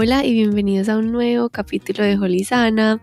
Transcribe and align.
Hola 0.00 0.24
y 0.24 0.32
bienvenidos 0.32 0.88
a 0.88 0.96
un 0.96 1.10
nuevo 1.10 1.48
capítulo 1.48 2.04
de 2.04 2.16
Holizana. 2.16 3.02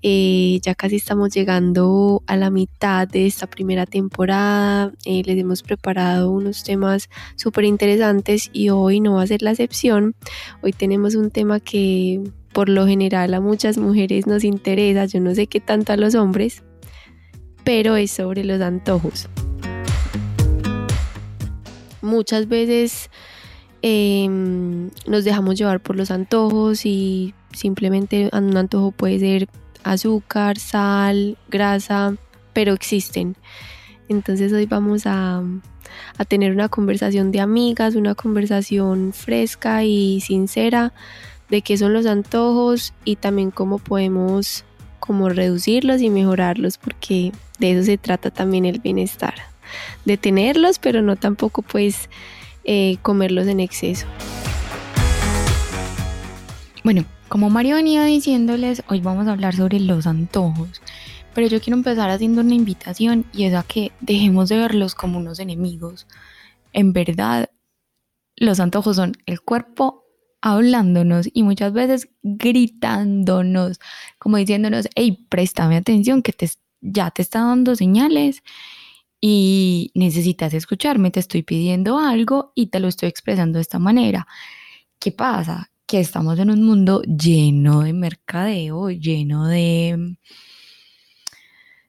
Eh, 0.00 0.60
ya 0.62 0.76
casi 0.76 0.94
estamos 0.94 1.34
llegando 1.34 2.22
a 2.28 2.36
la 2.36 2.50
mitad 2.50 3.08
de 3.08 3.26
esta 3.26 3.48
primera 3.48 3.84
temporada. 3.84 4.92
Eh, 5.04 5.24
les 5.24 5.36
hemos 5.38 5.64
preparado 5.64 6.30
unos 6.30 6.62
temas 6.62 7.10
súper 7.34 7.64
interesantes 7.64 8.48
y 8.52 8.68
hoy 8.68 9.00
no 9.00 9.14
va 9.14 9.22
a 9.22 9.26
ser 9.26 9.42
la 9.42 9.50
excepción. 9.50 10.14
Hoy 10.62 10.72
tenemos 10.72 11.16
un 11.16 11.32
tema 11.32 11.58
que 11.58 12.22
por 12.52 12.68
lo 12.68 12.86
general 12.86 13.34
a 13.34 13.40
muchas 13.40 13.76
mujeres 13.76 14.28
nos 14.28 14.44
interesa, 14.44 15.06
yo 15.06 15.18
no 15.18 15.34
sé 15.34 15.48
qué 15.48 15.58
tanto 15.58 15.94
a 15.94 15.96
los 15.96 16.14
hombres, 16.14 16.62
pero 17.64 17.96
es 17.96 18.12
sobre 18.12 18.44
los 18.44 18.60
antojos. 18.60 19.28
Muchas 22.02 22.46
veces 22.46 23.10
Em, 23.82 24.90
nos 25.06 25.24
dejamos 25.24 25.56
llevar 25.56 25.80
por 25.80 25.96
los 25.96 26.10
antojos 26.10 26.86
y 26.86 27.34
simplemente 27.52 28.30
un 28.32 28.56
antojo 28.56 28.90
puede 28.90 29.18
ser 29.18 29.48
azúcar, 29.84 30.58
sal, 30.58 31.36
grasa, 31.48 32.14
pero 32.52 32.72
existen. 32.72 33.36
Entonces 34.08 34.52
hoy 34.52 34.66
vamos 34.66 35.06
a, 35.06 35.42
a 36.18 36.24
tener 36.24 36.52
una 36.52 36.68
conversación 36.68 37.32
de 37.32 37.40
amigas, 37.40 37.94
una 37.94 38.14
conversación 38.14 39.12
fresca 39.12 39.84
y 39.84 40.20
sincera 40.20 40.92
de 41.48 41.62
qué 41.62 41.76
son 41.76 41.92
los 41.92 42.06
antojos 42.06 42.92
y 43.04 43.16
también 43.16 43.50
cómo 43.50 43.78
podemos 43.78 44.64
como 44.98 45.28
reducirlos 45.28 46.00
y 46.00 46.10
mejorarlos 46.10 46.78
porque 46.78 47.32
de 47.58 47.72
eso 47.72 47.84
se 47.84 47.98
trata 47.98 48.30
también 48.30 48.64
el 48.64 48.80
bienestar 48.80 49.34
de 50.04 50.16
tenerlos 50.16 50.78
pero 50.78 51.02
no 51.02 51.16
tampoco 51.16 51.62
pues 51.62 52.08
eh, 52.66 52.98
comerlos 53.02 53.46
en 53.46 53.60
exceso. 53.60 54.06
Bueno, 56.84 57.04
como 57.28 57.48
Mario 57.48 57.76
venía 57.76 58.04
diciéndoles, 58.04 58.82
hoy 58.88 59.00
vamos 59.00 59.26
a 59.26 59.32
hablar 59.32 59.54
sobre 59.54 59.80
los 59.80 60.06
antojos. 60.06 60.82
Pero 61.34 61.48
yo 61.48 61.60
quiero 61.60 61.76
empezar 61.76 62.10
haciendo 62.10 62.40
una 62.40 62.54
invitación 62.54 63.24
y 63.32 63.44
es 63.44 63.54
a 63.54 63.62
que 63.62 63.92
dejemos 64.00 64.48
de 64.48 64.58
verlos 64.58 64.94
como 64.94 65.18
unos 65.18 65.38
enemigos. 65.38 66.06
En 66.72 66.92
verdad, 66.92 67.50
los 68.36 68.58
antojos 68.58 68.96
son 68.96 69.12
el 69.26 69.40
cuerpo 69.40 70.04
hablándonos 70.40 71.28
y 71.32 71.42
muchas 71.42 71.72
veces 71.72 72.08
gritándonos, 72.22 73.80
como 74.18 74.36
diciéndonos, 74.36 74.88
hey, 74.94 75.26
préstame 75.28 75.76
atención 75.76 76.22
que 76.22 76.32
te, 76.32 76.48
ya 76.80 77.10
te 77.10 77.22
está 77.22 77.40
dando 77.40 77.76
señales 77.76 78.42
y 79.20 79.90
necesitas 79.94 80.54
escucharme, 80.54 81.10
te 81.10 81.20
estoy 81.20 81.42
pidiendo 81.42 81.98
algo 81.98 82.52
y 82.54 82.68
te 82.68 82.80
lo 82.80 82.88
estoy 82.88 83.08
expresando 83.08 83.58
de 83.58 83.62
esta 83.62 83.78
manera. 83.78 84.26
¿Qué 84.98 85.12
pasa? 85.12 85.70
Que 85.86 86.00
estamos 86.00 86.38
en 86.38 86.50
un 86.50 86.62
mundo 86.62 87.02
lleno 87.02 87.82
de 87.82 87.92
mercadeo, 87.92 88.90
lleno 88.90 89.46
de, 89.46 90.16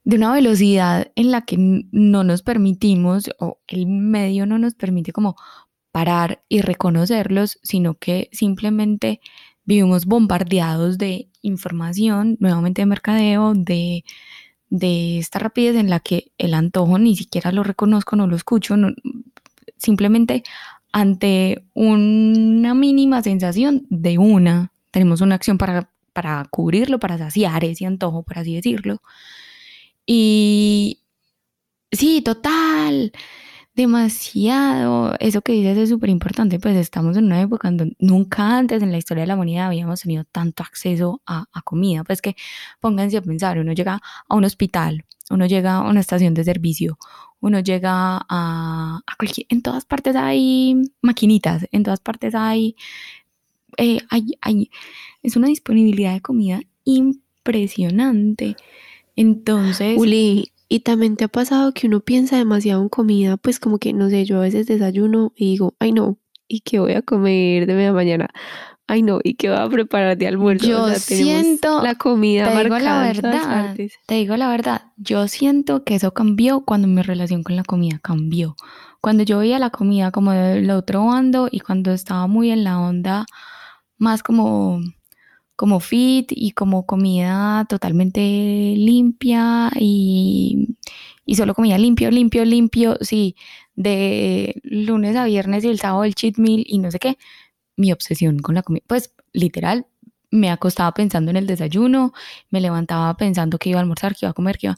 de 0.04 0.16
una 0.16 0.34
velocidad 0.34 1.12
en 1.16 1.32
la 1.32 1.42
que 1.42 1.58
no 1.92 2.24
nos 2.24 2.42
permitimos 2.44 3.30
o 3.40 3.60
el 3.68 3.88
medio 3.88 4.46
no 4.46 4.60
nos 4.60 4.76
permite 4.76 5.12
como 5.12 5.36
parar 5.92 6.44
y 6.48 6.62
reconocerlos, 6.62 7.60
sino 7.64 7.96
que 7.96 8.30
simplemente 8.32 9.20
vivimos 9.66 10.06
bombardeados 10.06 10.98
de 10.98 11.30
información, 11.42 12.38
nuevamente 12.40 12.82
de 12.82 12.86
mercadeo, 12.86 13.54
de 13.54 14.06
de 14.70 15.20
esta 15.20 15.40
rapidez 15.40 15.76
en 15.76 15.90
la 15.90 16.00
que 16.00 16.32
el 16.38 16.54
antojo 16.54 17.00
ni 17.00 17.16
siquiera 17.16 17.52
lo 17.52 17.64
reconozco, 17.64 18.16
no 18.16 18.28
lo 18.28 18.36
escucho, 18.36 18.76
simplemente 19.78 20.44
ante 20.92 21.64
una 21.74 22.74
mínima 22.74 23.22
sensación 23.22 23.86
de 23.90 24.18
una, 24.18 24.72
tenemos 24.92 25.22
una 25.22 25.36
acción 25.36 25.58
para, 25.58 25.90
para 26.14 26.46
cubrirlo, 26.50 27.00
para 27.00 27.18
saciar 27.18 27.64
ese 27.64 27.86
antojo, 27.86 28.24
por 28.24 28.40
así 28.40 28.56
decirlo. 28.56 29.02
Y 30.06 31.02
sí, 31.92 32.22
total, 32.22 33.12
demasiado. 33.78 35.14
Eso 35.20 35.42
que 35.42 35.54
dices 35.54 35.78
es 35.78 35.90
súper 35.90 36.10
importante, 36.10 36.60
pues 36.60 36.76
estamos 36.76 37.16
en 37.16 37.26
una 37.26 37.42
época 37.42 37.70
donde 37.70 37.96
nunca 38.00 38.58
antes 38.58 38.82
en 38.82 38.92
la 38.92 38.98
historia 38.98 39.22
de 39.22 39.28
la 39.28 39.36
humanidad 39.36 39.68
habíamos 39.68 40.02
tenido 40.02 40.26
tanto 40.26 40.64
acceso 40.64 41.22
a, 41.26 41.46
comida. 41.64 42.04
Pues 42.04 42.22
que 42.22 42.36
pónganse 42.82 43.18
a 43.18 43.22
pensar, 43.22 43.60
uno 43.60 43.74
llega 43.74 44.02
a 44.28 44.36
un 44.36 44.44
hospital, 44.44 45.06
uno 45.30 45.46
llega 45.46 45.76
a 45.76 45.82
una 45.90 46.00
estación 46.00 46.34
de 46.34 46.44
servicio, 46.44 46.98
uno 47.40 47.60
llega 47.60 48.26
a, 48.28 49.02
cualquier, 49.18 49.46
en 49.50 49.62
todas 49.62 49.86
partes 49.86 50.16
hay 50.16 50.76
maquinitas, 51.02 51.68
en 51.72 51.84
todas 51.84 52.00
partes 52.00 52.34
hay, 52.34 52.76
eh, 53.78 54.00
hay, 54.10 54.24
hay, 54.42 54.72
es 55.22 55.36
una 55.36 55.48
disponibilidad 55.48 56.14
de 56.14 56.22
comida 56.22 56.62
impresionante. 56.84 58.56
Entonces, 59.16 60.00
Uli, 60.00 60.52
y 60.70 60.82
también 60.82 61.16
te 61.16 61.26
ha 61.26 61.28
pasado 61.28 61.74
que 61.74 61.88
uno 61.88 62.02
piensa 62.02 62.38
demasiado 62.38 62.82
en 62.82 62.90
comida, 62.90 63.38
pues 63.38 63.60
como 63.60 63.80
que, 63.80 63.94
no 63.94 64.10
sé, 64.10 64.26
yo 64.26 64.38
a 64.38 64.42
veces 64.42 64.68
desayuno 64.68 65.32
y 65.36 65.52
digo, 65.52 65.76
ay 65.80 65.92
no, 65.92 66.18
¿y 66.48 66.62
qué 66.62 66.80
voy 66.80 66.94
a 66.94 67.02
comer 67.02 67.66
de 67.66 67.74
media 67.74 67.94
mañana? 67.94 68.30
Ay 68.90 69.02
no, 69.02 69.20
¿y 69.22 69.36
qué 69.36 69.50
voy 69.50 69.60
a 69.60 69.68
preparar 69.68 70.18
de 70.18 70.28
almuerzo? 70.28 70.68
Yo 70.68 70.94
siento 70.96 71.82
la 71.84 71.96
comida 71.96 72.52
te 72.52 72.64
digo 72.64 72.80
la 72.80 73.02
verdad, 73.02 73.76
te 74.06 74.16
digo 74.16 74.38
la 74.38 74.50
verdad, 74.50 74.82
yo 74.96 75.28
siento 75.28 75.84
que 75.84 75.96
eso 75.96 76.14
cambió 76.14 76.62
cuando 76.62 76.88
mi 76.88 77.02
relación 77.02 77.44
con 77.44 77.56
la 77.56 77.64
comida 77.64 78.00
cambió. 78.02 78.56
Cuando 79.02 79.24
yo 79.24 79.40
veía 79.40 79.60
la 79.60 79.70
comida 79.70 80.12
como 80.12 80.32
del 80.32 80.70
otro 80.72 81.06
bando 81.06 81.50
y 81.52 81.60
cuando 81.60 81.92
estaba 81.92 82.28
muy 82.28 82.52
en 82.52 82.64
la 82.64 82.80
onda 82.80 83.26
más 83.98 84.24
como 84.24 84.80
como 85.58 85.80
fit 85.82 86.32
y 86.34 86.52
como 86.52 86.86
comida 86.86 87.66
totalmente 87.68 88.22
limpia 88.22 89.72
y, 89.80 90.78
solo 91.36 91.56
comida 91.56 91.78
limpio, 91.80 92.12
limpio, 92.12 92.46
limpio, 92.46 92.98
sí, 93.02 93.36
de 93.76 94.62
lunes 94.64 95.16
a 95.18 95.26
viernes 95.26 95.66
y 95.66 95.70
el 95.70 95.80
sábado 95.80 96.04
el 96.06 96.16
cheat 96.16 96.38
meal 96.38 96.64
y 96.68 96.80
no 96.80 96.92
sé 96.92 97.00
qué, 97.00 97.18
mi 97.76 97.92
obsesión 97.92 98.40
con 98.40 98.56
la 98.56 98.64
comida, 98.64 98.84
pues 98.88 99.14
literal, 99.34 99.88
me 100.32 100.52
acostaba 100.52 100.94
pensando 100.94 101.32
en 101.32 101.38
el 101.38 101.48
desayuno, 101.48 102.14
me 102.52 102.62
levantaba 102.62 103.18
pensando 103.18 103.58
que 103.58 103.70
iba 103.72 103.80
a 103.80 103.82
almorzar, 103.82 104.14
que 104.16 104.26
iba 104.26 104.32
a 104.32 104.34
comer, 104.34 104.58
que 104.58 104.68
iba... 104.68 104.76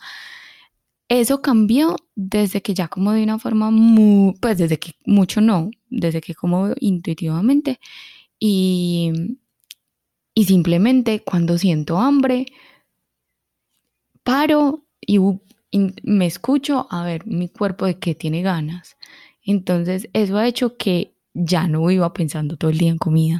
Eso 1.10 1.42
cambió 1.42 1.96
desde 2.16 2.62
que 2.62 2.74
ya 2.76 2.88
como 2.88 3.14
de 3.14 3.24
una 3.24 3.40
forma 3.40 3.72
muy, 3.72 4.36
pues 4.42 4.58
desde 4.60 4.78
que 4.80 4.94
mucho 5.06 5.42
no, 5.42 5.72
desde 5.90 6.22
que 6.22 6.36
como 6.36 6.70
intuitivamente. 6.80 7.80
Y 8.40 9.12
y 10.40 10.46
simplemente 10.46 11.20
cuando 11.20 11.58
siento 11.58 11.98
hambre, 11.98 12.46
paro 14.24 14.86
y, 15.02 15.20
me 16.04 16.26
escucho 16.28 16.88
a 16.90 17.04
ver 17.04 17.28
mi 17.28 17.50
cuerpo 17.50 17.86
de 17.86 18.00
qué 18.00 18.16
tiene 18.16 18.42
ganas. 18.42 18.96
Entonces 19.44 20.08
eso 20.14 20.38
ha 20.38 20.48
hecho 20.48 20.78
que 20.78 21.14
ya 21.34 21.68
no 21.68 21.92
iba 21.92 22.14
pensando 22.14 22.56
todo 22.56 22.72
el 22.72 22.78
día 22.78 22.90
en 22.90 22.98
comida. 22.98 23.40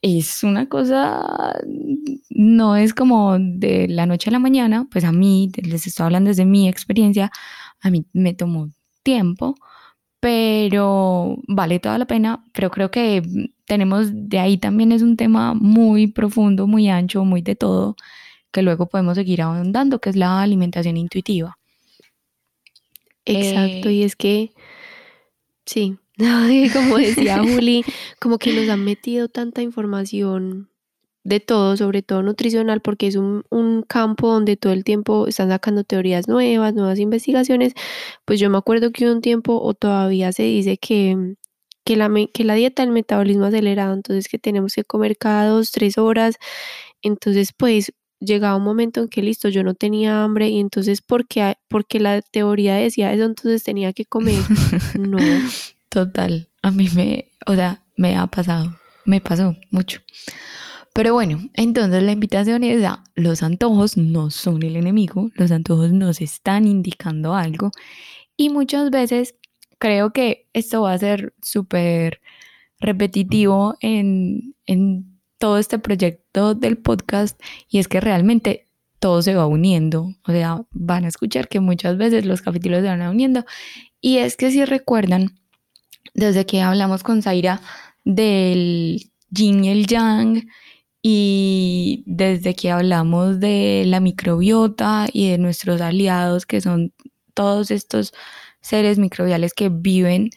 Es 0.00 0.42
una 0.44 0.66
cosa, 0.66 1.54
no 2.30 2.76
es 2.76 2.94
como 2.94 3.38
de 3.38 3.86
la 3.88 4.06
noche 4.06 4.30
a 4.30 4.32
la 4.32 4.38
mañana, 4.38 4.88
pues 4.90 5.04
a 5.04 5.12
mí, 5.12 5.52
les 5.62 5.86
estoy 5.86 6.04
hablando 6.06 6.28
desde 6.28 6.46
mi 6.46 6.70
experiencia, 6.70 7.30
a 7.82 7.90
mí 7.90 8.06
me 8.14 8.32
tomó 8.32 8.70
tiempo, 9.02 9.56
pero 10.20 11.36
vale 11.46 11.78
toda 11.78 11.98
la 11.98 12.06
pena, 12.06 12.44
pero 12.52 12.70
creo 12.70 12.90
que 12.90 13.22
tenemos, 13.66 14.08
de 14.12 14.38
ahí 14.38 14.58
también 14.58 14.92
es 14.92 15.02
un 15.02 15.16
tema 15.16 15.54
muy 15.54 16.08
profundo, 16.08 16.66
muy 16.66 16.88
ancho, 16.88 17.24
muy 17.24 17.42
de 17.42 17.54
todo, 17.54 17.96
que 18.50 18.62
luego 18.62 18.86
podemos 18.86 19.16
seguir 19.16 19.42
ahondando, 19.42 20.00
que 20.00 20.10
es 20.10 20.16
la 20.16 20.42
alimentación 20.42 20.96
intuitiva. 20.96 21.58
Exacto, 23.24 23.90
y 23.90 24.02
es 24.02 24.16
que, 24.16 24.52
sí, 25.66 25.98
como 26.72 26.98
decía 26.98 27.38
Juli, 27.42 27.84
como 28.18 28.38
que 28.38 28.52
nos 28.52 28.68
han 28.68 28.84
metido 28.84 29.28
tanta 29.28 29.62
información 29.62 30.68
de 31.28 31.40
todo, 31.40 31.76
sobre 31.76 32.02
todo 32.02 32.22
nutricional, 32.22 32.80
porque 32.80 33.06
es 33.06 33.16
un, 33.16 33.44
campo 33.86 34.32
donde 34.32 34.56
todo 34.56 34.72
el 34.72 34.82
tiempo 34.82 35.26
están 35.26 35.50
sacando 35.50 35.84
teorías 35.84 36.26
nuevas, 36.26 36.74
nuevas 36.74 36.98
investigaciones. 36.98 37.74
Pues 38.24 38.40
yo 38.40 38.48
me 38.50 38.58
acuerdo 38.58 38.92
que 38.92 39.10
un 39.10 39.20
tiempo 39.20 39.60
o 39.60 39.74
todavía 39.74 40.32
se 40.32 40.44
dice 40.44 40.78
que, 40.78 41.34
que, 41.84 41.96
la, 41.96 42.10
que 42.32 42.44
la 42.44 42.54
dieta 42.54 42.82
del 42.82 42.92
metabolismo 42.92 43.44
acelerado, 43.44 43.94
entonces 43.94 44.28
que 44.28 44.38
tenemos 44.38 44.74
que 44.74 44.84
comer 44.84 45.18
cada 45.18 45.48
dos, 45.48 45.70
tres 45.70 45.98
horas. 45.98 46.36
Entonces, 47.02 47.52
pues 47.56 47.92
llegaba 48.20 48.56
un 48.56 48.64
momento 48.64 49.02
en 49.02 49.08
que 49.08 49.22
listo, 49.22 49.50
yo 49.50 49.62
no 49.62 49.74
tenía 49.74 50.24
hambre 50.24 50.48
y 50.48 50.58
entonces 50.58 51.02
porque, 51.02 51.56
porque 51.68 52.00
la 52.00 52.22
teoría 52.22 52.76
decía 52.76 53.12
eso, 53.12 53.24
entonces 53.24 53.64
tenía 53.64 53.92
que 53.92 54.06
comer. 54.06 54.42
no. 54.98 55.18
Total, 55.90 56.48
a 56.62 56.70
mí 56.70 56.88
me, 56.94 57.26
o 57.46 57.54
sea, 57.54 57.82
me 57.96 58.16
ha 58.16 58.26
pasado, 58.26 58.76
me 59.04 59.20
pasó 59.20 59.56
mucho. 59.70 60.00
Pero 60.98 61.12
bueno, 61.12 61.48
entonces 61.54 62.02
la 62.02 62.10
invitación 62.10 62.64
es 62.64 62.84
a 62.84 63.04
los 63.14 63.44
antojos 63.44 63.96
no 63.96 64.32
son 64.32 64.64
el 64.64 64.74
enemigo, 64.74 65.30
los 65.36 65.52
antojos 65.52 65.92
nos 65.92 66.20
están 66.20 66.66
indicando 66.66 67.36
algo. 67.36 67.70
Y 68.36 68.48
muchas 68.48 68.90
veces 68.90 69.36
creo 69.78 70.12
que 70.12 70.48
esto 70.54 70.82
va 70.82 70.94
a 70.94 70.98
ser 70.98 71.34
súper 71.40 72.20
repetitivo 72.80 73.76
en, 73.80 74.56
todo 75.38 75.58
este 75.58 75.78
proyecto 75.78 76.56
del 76.56 76.78
podcast 76.78 77.40
y 77.68 77.78
es 77.78 77.86
que 77.86 78.00
realmente 78.00 78.66
todo 78.98 79.22
se 79.22 79.36
va 79.36 79.46
uniendo, 79.46 80.16
o 80.26 80.32
sea, 80.32 80.66
van 80.72 81.04
a 81.04 81.08
escuchar 81.08 81.46
que 81.46 81.60
muchas 81.60 81.96
veces 81.96 82.26
los 82.26 82.42
capítulos 82.42 82.80
se 82.80 82.88
van 82.88 83.02
uniendo. 83.02 83.44
Y 84.00 84.18
es 84.18 84.36
que 84.36 84.50
si 84.50 84.64
recuerdan, 84.64 85.38
desde 86.14 86.44
que 86.44 86.60
hablamos 86.60 87.04
con 87.04 87.22
Zaira 87.22 87.60
del 88.04 89.12
yin 89.30 89.62
y 89.62 89.68
el 89.68 89.86
yang 89.86 90.42
y 91.02 92.02
desde 92.06 92.54
que 92.54 92.70
hablamos 92.70 93.40
de 93.40 93.84
la 93.86 94.00
microbiota 94.00 95.06
y 95.12 95.30
de 95.30 95.38
nuestros 95.38 95.80
aliados 95.80 96.46
que 96.46 96.60
son 96.60 96.92
todos 97.34 97.70
estos 97.70 98.12
seres 98.60 98.98
microbiales 98.98 99.54
que 99.54 99.68
viven 99.68 100.30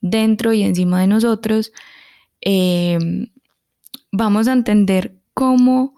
dentro 0.00 0.52
y 0.52 0.62
encima 0.62 1.00
de 1.00 1.06
nosotros, 1.06 1.72
em, 2.40 3.28
vamos 4.12 4.48
a 4.48 4.52
entender 4.52 5.16
cómo 5.34 5.94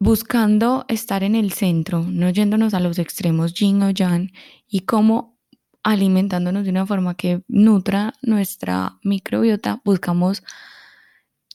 buscando 0.00 0.84
estar 0.88 1.22
en 1.22 1.34
el 1.34 1.52
centro, 1.52 2.04
no 2.06 2.28
yéndonos 2.30 2.74
a 2.74 2.80
los 2.80 2.98
extremos 2.98 3.54
yin 3.54 3.82
o 3.82 3.90
yang, 3.90 4.30
y 4.68 4.80
cómo 4.80 5.38
alimentándonos 5.82 6.64
de 6.64 6.70
una 6.70 6.86
forma 6.86 7.14
que 7.14 7.42
nutra 7.48 8.14
nuestra 8.22 8.98
microbiota, 9.02 9.80
buscamos 9.84 10.42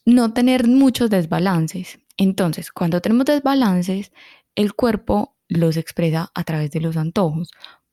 no 0.04 0.32
tener 0.32 0.66
muchos 0.66 1.10
desbalances. 1.10 1.98
Entonces, 2.16 2.70
cuando 2.72 3.00
tenemos 3.00 3.26
desbalances, 3.26 4.12
el 4.54 4.74
cuerpo 4.74 5.36
los 5.48 5.76
expresa 5.76 6.30
a 6.34 6.44
través 6.44 6.70
de 6.70 6.80
los 6.80 6.96
antojos. 6.96 7.50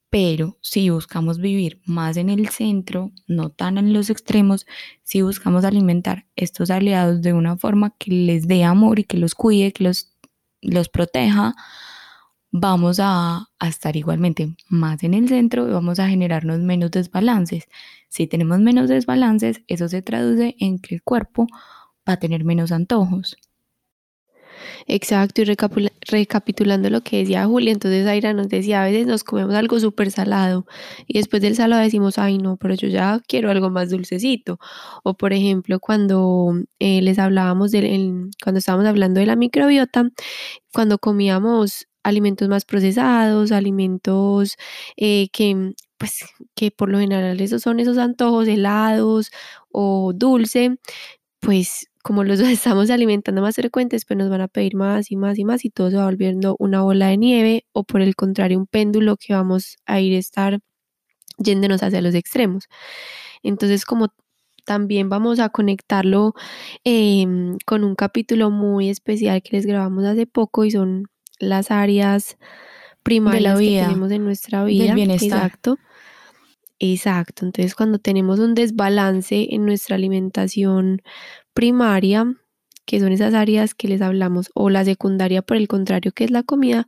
Pero 0.10 0.58
si 0.62 0.90
buscamos 0.90 1.40
vivir 1.40 1.82
más 1.86 2.16
en 2.16 2.30
el 2.30 2.48
centro, 2.48 3.12
no 3.28 3.50
tan 3.50 3.78
en 3.78 3.92
los 3.92 4.10
extremos, 4.10 4.66
si 5.04 5.22
buscamos 5.22 5.66
alimentar 5.66 6.26
estos 6.36 6.72
aliados 6.72 7.22
de 7.22 7.34
una 7.34 7.58
forma 7.58 7.94
que 7.98 8.12
les 8.12 8.48
dé 8.48 8.64
amor 8.64 9.00
y 9.00 9.04
que 9.04 9.18
los 9.18 9.36
cuide, 9.36 9.74
que 9.74 9.84
los, 9.84 10.14
los 10.62 10.88
proteja, 10.88 11.56
vamos 12.52 13.00
a, 13.02 13.48
a, 13.60 13.68
estar 13.68 13.98
igualmente 13.98 14.56
más 14.70 15.04
en 15.04 15.14
el 15.14 15.28
centro 15.28 15.68
y 15.68 15.72
vamos 15.72 16.00
a 16.00 16.08
generarnos 16.08 16.60
menos 16.60 16.92
desbalances. 16.92 17.68
Si 18.08 18.28
tenemos 18.28 18.60
menos 18.60 18.88
desbalances, 18.88 19.62
eso 19.68 19.90
se 19.90 20.02
traduce 20.02 20.56
en 20.60 20.80
que 20.80 20.96
el 20.96 21.04
cuerpo 21.04 21.48
va 22.08 22.14
a 22.14 22.20
tener 22.20 22.44
menos 22.46 22.72
antojos. 22.72 23.38
Exacto, 24.88 25.42
y 25.42 25.46
recapitulando 26.10 26.90
lo 26.90 27.02
que 27.02 27.18
decía 27.20 27.46
Julia, 27.46 27.72
entonces 27.72 28.08
Aira 28.08 28.34
nos 28.34 28.50
decía, 28.50 28.84
a 28.84 28.86
veces 28.86 29.06
nos 29.08 29.24
comemos 29.24 29.56
algo 29.56 29.80
súper 29.80 30.12
salado 30.12 30.66
y 31.08 31.18
después 31.18 31.42
del 31.42 31.56
salado 31.56 31.82
decimos, 31.82 32.18
ay 32.18 32.38
no, 32.38 32.58
pero 32.58 32.74
yo 32.76 32.88
ya 32.88 33.22
quiero 33.28 33.52
algo 33.52 33.70
más 33.70 33.90
dulcecito. 33.90 34.60
O 35.04 35.16
por 35.16 35.34
ejemplo, 35.34 35.80
cuando 35.80 36.54
eh, 36.80 37.02
les 37.02 37.20
hablábamos, 37.20 37.72
de, 37.72 37.82
cuando 38.44 38.60
estábamos 38.60 38.88
hablando 38.88 39.20
de 39.20 39.26
la 39.26 39.36
microbiota, 39.36 40.10
cuando 40.74 40.98
comíamos 41.00 41.88
alimentos 42.04 42.48
más 42.48 42.66
procesados, 42.66 43.52
alimentos 43.52 44.56
eh, 44.96 45.28
que 45.32 45.74
pues 45.98 46.26
que 46.56 46.72
por 46.72 46.90
lo 46.90 47.00
general 47.00 47.40
esos 47.42 47.64
son 47.64 47.80
esos 47.80 47.98
antojos 47.98 48.48
helados 48.48 49.32
o 49.72 50.14
dulce, 50.16 50.78
pues 51.40 51.88
como 52.04 52.24
los 52.24 52.40
estamos 52.42 52.90
alimentando 52.90 53.42
más 53.42 53.56
frecuentes, 53.56 54.06
pues 54.06 54.18
nos 54.18 54.30
van 54.30 54.42
a 54.42 54.48
pedir 54.48 54.76
más 54.76 55.12
y 55.12 55.16
más 55.18 55.38
y 55.38 55.46
más 55.46 55.66
y 55.66 55.70
todo 55.70 55.92
se 55.92 55.98
va 55.98 56.06
volviendo 56.06 56.56
una 56.60 56.82
bola 56.82 57.08
de 57.08 57.18
nieve 57.18 57.66
o 57.74 57.84
por 57.84 58.02
el 58.02 58.16
contrario 58.16 58.58
un 58.60 58.68
péndulo 58.68 59.18
que 59.18 59.34
vamos 59.34 59.78
a 59.86 60.00
ir 60.00 60.16
a 60.16 60.20
estar 60.20 60.60
yéndonos 61.38 61.84
hacia 61.84 62.02
los 62.02 62.16
extremos. 62.16 62.66
Entonces 63.44 63.86
como 63.86 64.10
también 64.66 65.10
vamos 65.10 65.40
a 65.40 65.50
conectarlo 65.50 66.34
em, 66.84 67.58
con 67.66 67.84
un 67.86 67.96
capítulo 67.96 68.52
muy 68.52 68.90
especial 68.90 69.42
que 69.42 69.56
les 69.58 69.66
grabamos 69.66 70.04
hace 70.06 70.28
poco 70.28 70.66
y 70.66 70.72
son 70.72 71.06
las 71.40 71.72
áreas 71.72 72.38
primarias 73.04 73.60
que 73.60 73.80
tenemos 73.82 74.12
en 74.12 74.26
nuestra 74.26 74.64
vida. 74.66 74.94
Exacto. 74.96 75.78
Exacto. 76.80 77.46
Entonces, 77.46 77.74
cuando 77.76 77.98
tenemos 78.00 78.40
un 78.40 78.54
desbalance 78.54 79.48
en 79.54 79.66
nuestra 79.66 79.96
alimentación 79.96 81.02
primaria, 81.54 82.36
que 82.86 83.00
son 83.00 83.12
esas 83.12 83.34
áreas 83.34 83.74
que 83.76 83.88
les 83.88 84.02
hablamos, 84.02 84.52
o 84.54 84.70
la 84.70 84.86
secundaria, 84.86 85.42
por 85.42 85.58
el 85.58 85.68
contrario, 85.68 86.12
que 86.14 86.24
es 86.26 86.32
la 86.32 86.44
comida, 86.44 86.88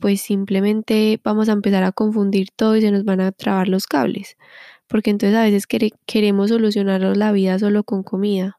pues 0.00 0.20
simplemente 0.20 1.20
vamos 1.24 1.48
a 1.48 1.52
empezar 1.52 1.82
a 1.84 1.92
confundir 1.92 2.48
todo 2.54 2.76
y 2.76 2.82
se 2.82 2.90
nos 2.90 3.04
van 3.04 3.20
a 3.20 3.32
trabar 3.32 3.68
los 3.68 3.86
cables. 3.86 4.36
Porque 4.88 5.10
entonces 5.10 5.36
a 5.36 5.42
veces 5.44 5.66
queremos 6.06 6.50
solucionar 6.50 7.02
la 7.16 7.32
vida 7.32 7.58
solo 7.58 7.84
con 7.84 8.02
comida. 8.02 8.58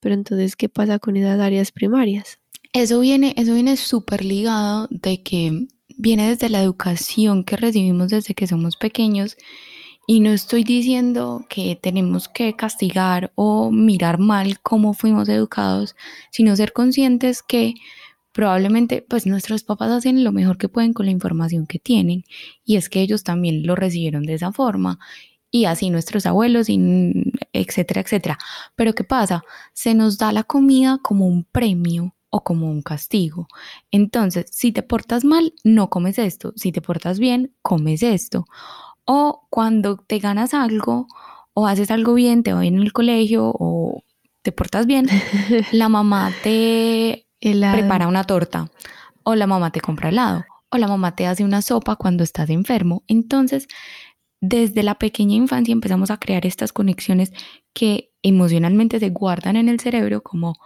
Pero 0.00 0.14
entonces, 0.14 0.56
¿qué 0.56 0.68
pasa 0.68 0.98
con 0.98 1.16
esas 1.16 1.40
áreas 1.40 1.72
primarias? 1.72 2.40
Eso 2.72 3.00
viene, 3.00 3.34
eso 3.36 3.54
viene 3.54 3.76
súper 3.76 4.24
ligado 4.24 4.88
de 4.90 5.22
que 5.22 5.66
viene 5.96 6.28
desde 6.28 6.48
la 6.48 6.62
educación 6.62 7.44
que 7.44 7.56
recibimos 7.56 8.08
desde 8.08 8.34
que 8.34 8.46
somos 8.46 8.76
pequeños 8.76 9.36
y 10.06 10.20
no 10.20 10.30
estoy 10.30 10.64
diciendo 10.64 11.46
que 11.48 11.76
tenemos 11.80 12.28
que 12.28 12.54
castigar 12.54 13.32
o 13.36 13.70
mirar 13.70 14.18
mal 14.18 14.60
cómo 14.60 14.92
fuimos 14.92 15.28
educados, 15.28 15.96
sino 16.30 16.56
ser 16.56 16.72
conscientes 16.72 17.42
que 17.42 17.74
probablemente 18.32 19.02
pues 19.08 19.26
nuestros 19.26 19.62
papás 19.62 19.90
hacen 19.90 20.24
lo 20.24 20.32
mejor 20.32 20.58
que 20.58 20.68
pueden 20.68 20.92
con 20.92 21.06
la 21.06 21.12
información 21.12 21.66
que 21.66 21.78
tienen 21.78 22.24
y 22.64 22.76
es 22.76 22.88
que 22.88 23.00
ellos 23.00 23.22
también 23.22 23.66
lo 23.66 23.76
recibieron 23.76 24.24
de 24.24 24.34
esa 24.34 24.52
forma 24.52 24.98
y 25.50 25.66
así 25.66 25.88
nuestros 25.88 26.26
abuelos, 26.26 26.68
y 26.68 26.80
etcétera, 27.52 28.00
etcétera. 28.00 28.38
Pero 28.74 28.92
¿qué 28.92 29.04
pasa? 29.04 29.44
Se 29.72 29.94
nos 29.94 30.18
da 30.18 30.32
la 30.32 30.42
comida 30.42 30.98
como 31.00 31.28
un 31.28 31.44
premio 31.44 32.13
o 32.34 32.42
como 32.42 32.68
un 32.68 32.82
castigo. 32.82 33.46
Entonces, 33.92 34.46
si 34.50 34.72
te 34.72 34.82
portas 34.82 35.24
mal, 35.24 35.54
no 35.62 35.88
comes 35.88 36.18
esto. 36.18 36.52
Si 36.56 36.72
te 36.72 36.82
portas 36.82 37.20
bien, 37.20 37.54
comes 37.62 38.02
esto. 38.02 38.44
O 39.04 39.46
cuando 39.50 39.98
te 39.98 40.18
ganas 40.18 40.52
algo 40.52 41.06
o 41.52 41.68
haces 41.68 41.92
algo 41.92 42.12
bien, 42.14 42.42
te 42.42 42.52
va 42.52 42.66
en 42.66 42.82
el 42.82 42.92
colegio 42.92 43.52
o 43.56 44.02
te 44.42 44.50
portas 44.50 44.86
bien, 44.86 45.06
la 45.70 45.88
mamá 45.88 46.32
te 46.42 47.28
prepara 47.40 48.08
una 48.08 48.24
torta 48.24 48.68
o 49.22 49.36
la 49.36 49.46
mamá 49.46 49.70
te 49.70 49.80
compra 49.80 50.08
helado 50.08 50.44
o 50.70 50.76
la 50.76 50.88
mamá 50.88 51.14
te 51.14 51.28
hace 51.28 51.44
una 51.44 51.62
sopa 51.62 51.94
cuando 51.94 52.24
estás 52.24 52.50
enfermo. 52.50 53.04
Entonces, 53.06 53.68
desde 54.40 54.82
la 54.82 54.96
pequeña 54.96 55.36
infancia 55.36 55.70
empezamos 55.70 56.10
a 56.10 56.16
crear 56.16 56.46
estas 56.46 56.72
conexiones 56.72 57.32
que 57.72 58.10
emocionalmente 58.24 58.98
se 58.98 59.10
guardan 59.10 59.54
en 59.54 59.68
el 59.68 59.78
cerebro 59.78 60.24
como, 60.24 60.56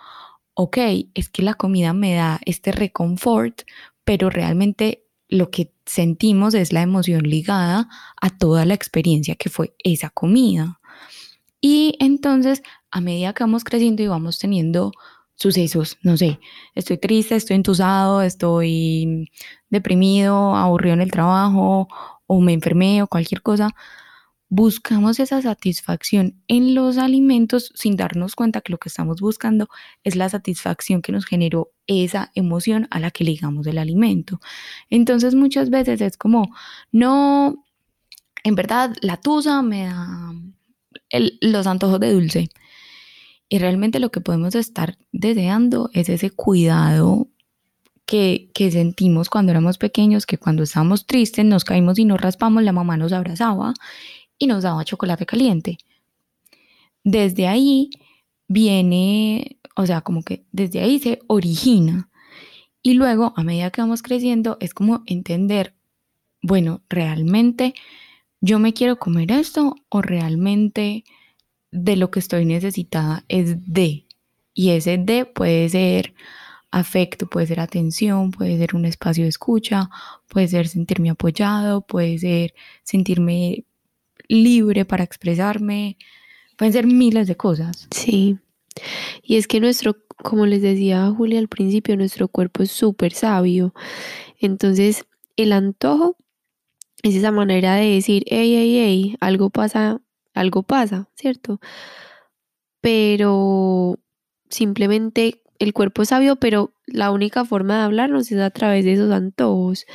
ok, 0.60 0.76
es 1.14 1.28
que 1.28 1.42
la 1.42 1.54
comida 1.54 1.92
me 1.92 2.14
da 2.14 2.40
este 2.44 2.72
reconfort, 2.72 3.60
pero 4.02 4.28
realmente 4.28 5.04
lo 5.28 5.52
que 5.52 5.72
sentimos 5.86 6.52
es 6.54 6.72
la 6.72 6.82
emoción 6.82 7.22
ligada 7.22 7.88
a 8.20 8.30
toda 8.36 8.64
la 8.64 8.74
experiencia 8.74 9.36
que 9.36 9.50
fue 9.50 9.72
esa 9.84 10.10
comida. 10.10 10.80
Y 11.60 11.94
entonces, 12.00 12.64
a 12.90 13.00
medida 13.00 13.34
que 13.34 13.44
vamos 13.44 13.62
creciendo 13.62 14.02
y 14.02 14.08
vamos 14.08 14.40
teniendo 14.40 14.90
sucesos, 15.36 15.96
no 16.02 16.16
sé, 16.16 16.40
estoy 16.74 16.98
triste, 16.98 17.36
estoy 17.36 17.54
entusado, 17.54 18.22
estoy 18.22 19.30
deprimido, 19.70 20.56
aburrido 20.56 20.94
en 20.94 21.02
el 21.02 21.12
trabajo 21.12 21.86
o 22.26 22.40
me 22.40 22.52
enfermé 22.52 23.00
o 23.00 23.06
cualquier 23.06 23.42
cosa, 23.42 23.76
buscamos 24.49 25.21
esa 25.21 25.43
satisfacción 25.43 26.43
en 26.49 26.75
los 26.75 26.97
alimentos 26.97 27.71
sin 27.75 27.97
darnos 27.97 28.35
cuenta 28.35 28.61
que 28.61 28.73
lo 28.73 28.78
que 28.78 28.88
estamos 28.88 29.21
buscando 29.21 29.69
es 30.05 30.17
la 30.17 30.28
satisfacción 30.28 31.02
que 31.02 31.12
nos 31.12 31.26
generó 31.26 31.71
esa 31.87 32.31
emoción 32.35 32.88
a 32.90 32.99
la 32.99 33.11
que 33.11 33.25
ligamos 33.25 33.67
el 33.67 33.78
alimento. 33.78 34.40
Entonces 34.88 35.35
muchas 35.35 35.69
veces 35.71 36.00
es 36.00 36.17
como, 36.17 36.55
no, 36.93 37.64
en 38.43 38.55
verdad 38.55 38.95
la 39.02 39.19
tusa 39.19 39.62
me 39.62 39.85
da 39.85 40.33
los 41.40 41.67
antojos 41.67 42.00
de 42.00 42.12
dulce. 42.12 42.49
Y 43.50 43.59
realmente 43.59 43.99
lo 43.99 44.11
que 44.11 44.21
podemos 44.21 44.55
estar 44.55 44.99
deseando 45.12 45.90
es 45.95 46.09
ese 46.09 46.31
cuidado 46.31 47.28
que, 48.05 48.50
que, 48.55 48.71
sentimos 48.71 49.28
cuando 49.28 49.52
éramos 49.52 49.76
pequeños, 49.78 50.26
que 50.26 50.38
cuando 50.38 50.62
estábamos 50.62 51.07
tristes 51.07 51.45
nos 51.45 51.64
caímos 51.64 51.99
y 51.99 52.05
nos 52.05 52.21
raspamos, 52.21 52.62
la 52.62 52.73
mamá 52.73 52.97
nos 52.97 53.12
abrazaba 53.12 53.75
y 54.38 54.47
nos 54.47 54.62
daba 54.62 54.85
chocolate 54.85 55.26
caliente. 55.26 55.78
Desde 57.04 57.47
ahí 57.47 57.90
viene, 58.49 59.59
o 59.76 59.87
sea, 59.87 60.00
como 60.00 60.23
que 60.23 60.45
desde 60.52 60.80
ahí 60.80 60.99
se 60.99 61.21
origina. 61.26 62.11
Y 62.83 62.95
luego, 62.95 63.33
a 63.37 63.42
medida 63.42 63.71
que 63.71 63.80
vamos 63.80 64.02
creciendo, 64.02 64.57
es 64.61 64.75
como 64.75 65.02
entender, 65.07 65.75
bueno, 66.42 66.83
realmente 66.88 67.75
yo 68.40 68.59
me 68.59 68.73
quiero 68.73 68.99
comer 68.99 69.33
esto 69.33 69.75
o 69.88 70.02
realmente 70.02 71.04
de 71.71 71.97
lo 71.97 72.11
que 72.11 72.21
estoy 72.21 72.45
necesitada 72.45 73.25
es 73.28 73.57
de. 73.66 74.07
Y 74.54 74.71
ese 74.71 74.99
de 74.99 75.25
puede 75.25 75.68
ser 75.68 76.14
afecto, 76.71 77.28
puede 77.28 77.47
ser 77.47 77.61
atención, 77.61 78.30
puede 78.30 78.59
ser 78.59 78.75
un 78.75 78.85
espacio 78.85 79.25
de 79.25 79.30
escucha, 79.30 79.90
puede 80.28 80.49
ser 80.49 80.68
sentirme 80.68 81.11
apoyado, 81.11 81.87
puede 81.87 82.18
ser 82.18 82.54
sentirme 82.83 83.64
libre 84.28 84.85
para 84.85 85.04
expresarme. 85.04 85.97
Pueden 86.56 86.73
ser 86.73 86.87
miles 86.87 87.26
de 87.26 87.37
cosas. 87.37 87.88
Sí. 87.90 88.38
Y 89.23 89.37
es 89.37 89.47
que 89.49 89.61
nuestro, 89.61 89.97
como 90.23 90.47
les 90.47 90.62
decía 90.62 91.11
Julia 91.16 91.38
al 91.38 91.49
principio, 91.49 91.97
nuestro 91.97 92.28
cuerpo 92.28 92.62
es 92.62 92.70
súper 92.70 93.12
sabio. 93.12 93.75
Entonces, 94.38 95.04
el 95.37 95.52
antojo 95.52 96.16
es 97.02 97.14
esa 97.14 97.32
manera 97.32 97.76
de 97.76 97.94
decir, 97.94 98.25
hey, 98.26 98.54
hey, 98.56 98.78
hey, 98.78 99.16
algo 99.20 99.50
pasa, 99.50 100.00
algo 100.35 100.62
pasa, 100.62 101.08
¿cierto? 101.14 101.61
Pero 102.80 103.99
simplemente 104.49 105.42
el 105.58 105.73
cuerpo 105.73 106.02
es 106.02 106.08
sabio, 106.08 106.37
pero 106.37 106.73
la 106.87 107.11
única 107.11 107.44
forma 107.44 107.78
de 107.78 107.85
hablarnos 107.85 108.30
es 108.30 108.40
a 108.40 108.50
través 108.50 108.85
de 108.85 108.94
esos 108.94 109.11
antojos. 109.11 109.87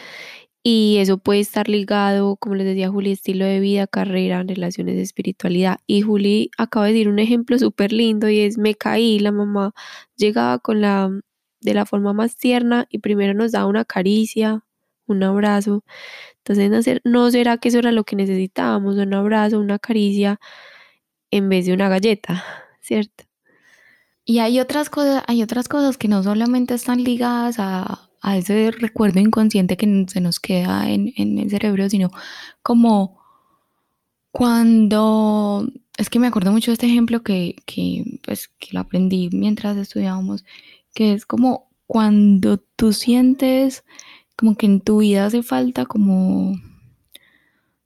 Y 0.64 0.98
eso 1.00 1.18
puede 1.18 1.42
estar 1.42 1.68
ligado, 1.68 2.38
como 2.38 2.56
les 2.56 2.66
decía 2.66 2.90
Juli, 2.90 3.12
estilo 3.12 3.46
de 3.46 3.60
vida, 3.60 3.86
carrera, 3.86 4.44
relaciones 4.44 4.98
espiritualidad. 4.98 5.80
Y 5.88 6.02
Juli 6.02 6.52
acaba 6.58 6.86
de 6.88 6.94
decir 6.94 7.10
un 7.10 7.20
ejemplo 7.20 7.60
súper 7.60 7.92
lindo 7.92 8.30
y 8.30 8.40
es 8.40 8.58
me 8.58 8.74
caí, 8.76 9.20
la 9.20 9.34
mamá 9.34 9.74
llegaba 10.16 10.60
con 10.60 10.82
la 10.82 11.12
de 11.62 11.74
la 11.74 11.86
forma 11.86 12.14
más 12.14 12.38
tierna 12.38 12.88
y 12.90 13.00
primero 13.00 13.34
nos 13.34 13.52
daba 13.54 13.68
una 13.68 13.86
caricia, 13.86 14.64
un 15.08 15.24
abrazo. 15.24 15.84
Entonces, 16.46 17.02
¿no 17.06 17.32
será 17.32 17.58
que 17.58 17.70
eso 17.70 17.80
era 17.80 17.92
lo 17.92 18.04
que 18.06 18.16
necesitábamos? 18.16 18.98
Un 18.98 19.14
abrazo, 19.14 19.60
una 19.60 19.80
caricia 19.80 20.40
en 21.32 21.50
vez 21.50 21.66
de 21.66 21.74
una 21.74 21.90
galleta, 21.90 22.44
¿cierto? 22.82 23.26
Y 24.26 24.40
hay 24.40 24.60
otras 24.60 24.90
cosas, 24.90 25.24
hay 25.28 25.44
otras 25.44 25.68
cosas 25.68 25.98
que 25.98 26.08
no 26.08 26.24
solamente 26.24 26.74
están 26.76 27.04
ligadas 27.04 27.58
a, 27.60 28.10
ese 28.24 28.72
recuerdo 28.72 29.20
inconsciente 29.20 29.78
que 29.78 30.06
se 30.08 30.22
nos 30.22 30.40
queda 30.40 30.90
en, 30.90 31.14
el 31.18 31.50
cerebro, 31.50 31.90
sino 31.90 32.10
como 32.62 33.22
cuando, 34.32 35.68
es 35.98 36.10
que 36.10 36.20
me 36.20 36.28
acuerdo 36.28 36.52
mucho 36.52 36.72
de 36.72 36.74
este 36.74 36.88
ejemplo 36.88 37.22
que, 37.22 37.56
que, 37.66 38.20
pues, 38.24 38.48
que 38.60 38.70
lo 38.72 38.80
aprendí 38.80 39.30
mientras 39.32 39.78
estudiábamos, 39.78 40.46
que 40.94 41.14
es 41.14 41.26
como 41.26 41.70
cuando 41.86 42.58
tú 42.58 42.94
sientes 42.94 43.84
como 44.36 44.56
que 44.56 44.66
en 44.66 44.82
tu 44.82 45.00
vida 45.00 45.26
hace 45.26 45.44
falta 45.44 45.86
como, 45.86 46.56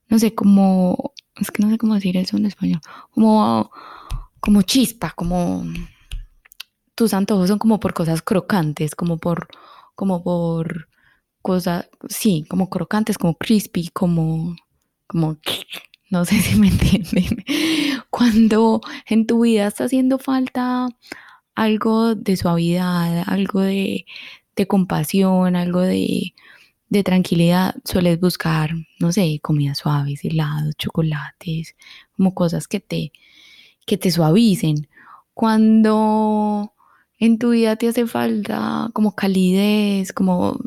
no 0.08 0.20
sé, 0.20 0.34
como, 0.34 1.14
es 1.36 1.52
que 1.52 1.64
no 1.64 1.70
sé 1.70 1.78
cómo 1.78 1.96
decir 1.96 2.16
eso 2.16 2.38
en 2.38 2.46
español, 2.46 2.80
como, 3.12 3.72
como 4.40 4.62
chispa, 4.62 5.12
como 5.16 5.64
tus 6.96 7.14
antojos 7.14 7.50
son 7.50 7.60
como 7.60 7.80
por 7.80 7.94
cosas 7.94 8.22
crocantes, 8.22 8.96
como 8.96 9.18
por, 9.18 9.48
como 9.98 10.24
por 10.24 10.90
cosas, 11.42 11.90
sí, 12.08 12.46
como 12.48 12.70
crocantes, 12.70 13.18
como 13.18 13.36
crispy, 13.36 13.90
como, 13.90 14.56
como, 15.08 15.38
no 16.12 16.24
sé 16.24 16.40
si 16.40 16.56
me 16.56 16.68
entienden. 16.70 17.44
Cuando 18.12 18.82
en 19.08 19.26
tu 19.26 19.42
vida 19.42 19.68
está 19.68 19.86
haciendo 19.86 20.20
falta 20.20 20.88
algo 21.56 22.14
de 22.14 22.38
suavidad, 22.38 23.24
algo 23.26 23.62
de, 23.62 24.06
compasión, 24.68 25.56
algo 25.56 25.82
de, 25.82 26.36
de 26.90 27.04
tranquilidad, 27.04 27.76
sueles 27.84 28.20
buscar, 28.20 28.72
no 29.00 29.12
sé, 29.12 29.40
comidas 29.42 29.80
suaves, 29.80 30.24
helados, 30.24 30.76
chocolates, 30.78 31.76
como 32.16 32.36
cosas 32.36 32.68
que 32.68 32.80
te, 32.80 33.12
que 33.88 33.98
te 33.98 34.12
suavicen. 34.12 34.88
Cuando 35.34 36.76
en 37.20 37.40
tu 37.40 37.52
vida 37.52 37.76
te 37.76 37.88
hace 37.88 38.06
falta 38.08 38.90
como 38.94 39.16
calidez, 39.16 40.14
como 40.14 40.60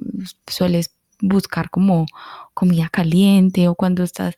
sueles 0.46 0.94
buscar 1.20 1.70
como 1.70 2.06
comida 2.54 2.88
caliente 2.88 3.68
o 3.68 3.74
cuando 3.74 4.02
estás... 4.02 4.36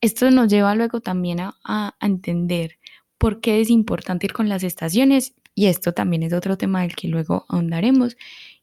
Esto 0.00 0.30
nos 0.30 0.48
lleva 0.48 0.74
luego 0.74 1.00
también 1.00 1.40
a, 1.40 1.96
entender 2.00 2.78
por 3.18 3.40
qué 3.40 3.60
es 3.60 3.70
importante 3.70 4.26
ir 4.26 4.32
con 4.32 4.48
las 4.48 4.62
estaciones 4.62 5.34
y 5.54 5.66
esto 5.66 5.92
también 5.92 6.22
es 6.22 6.32
otro 6.32 6.58
tema 6.58 6.82
del 6.82 6.94
que 6.94 7.08
luego 7.08 7.46
ahondaremos 7.48 8.16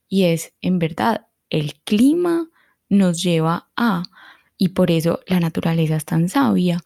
y 0.07 0.25
es 0.25 0.53
en 0.61 0.77
verdad 0.77 1.27
el 1.49 1.73
clima 1.83 2.49
nos 2.87 3.23
lleva 3.23 3.69
a 3.75 4.03
y 4.57 4.69
por 4.69 4.91
eso 4.91 5.21
la 5.25 5.39
naturaleza 5.39 5.95
es 5.95 6.05
tan 6.05 6.29
sabia. 6.29 6.79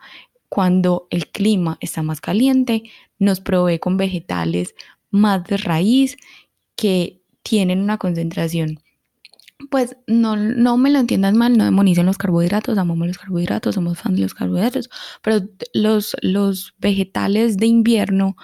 Cuando 0.50 1.08
el 1.10 1.28
clima 1.28 1.78
está 1.82 2.02
más 2.04 2.22
caliente, 2.22 2.84
nos 3.20 3.42
provee 3.42 3.80
con 3.80 3.98
vegetales 3.98 4.76
más 5.12 5.44
de 5.46 5.58
raíz 5.58 6.18
que 6.76 7.22
tienen 7.44 7.82
una 7.82 7.98
concentración. 7.98 8.80
Pues 9.72 9.98
no, 10.06 10.36
no 10.36 10.78
me 10.78 10.92
lo 10.92 11.00
entiendan 11.00 11.36
mal, 11.36 11.58
no 11.58 11.66
demonicen 11.66 12.06
los 12.06 12.18
carbohidratos, 12.18 12.78
amamos 12.78 13.08
los 13.08 13.18
carbohidratos, 13.18 13.76
somos 13.76 13.98
fans 13.98 14.18
de 14.18 14.22
los 14.24 14.34
carbohidratos, 14.36 14.90
pero 15.24 15.48
los, 15.74 16.16
los 16.22 16.76
vegetales 16.78 17.58
de 17.58 17.66
invierno 17.66 18.36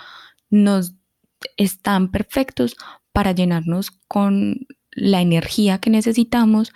nos 0.50 0.96
están 1.58 2.10
perfectos 2.12 2.75
para 3.12 3.32
llenarnos 3.32 3.91
con 4.08 4.65
la 4.91 5.22
energía 5.22 5.79
que 5.79 5.89
necesitamos 5.89 6.74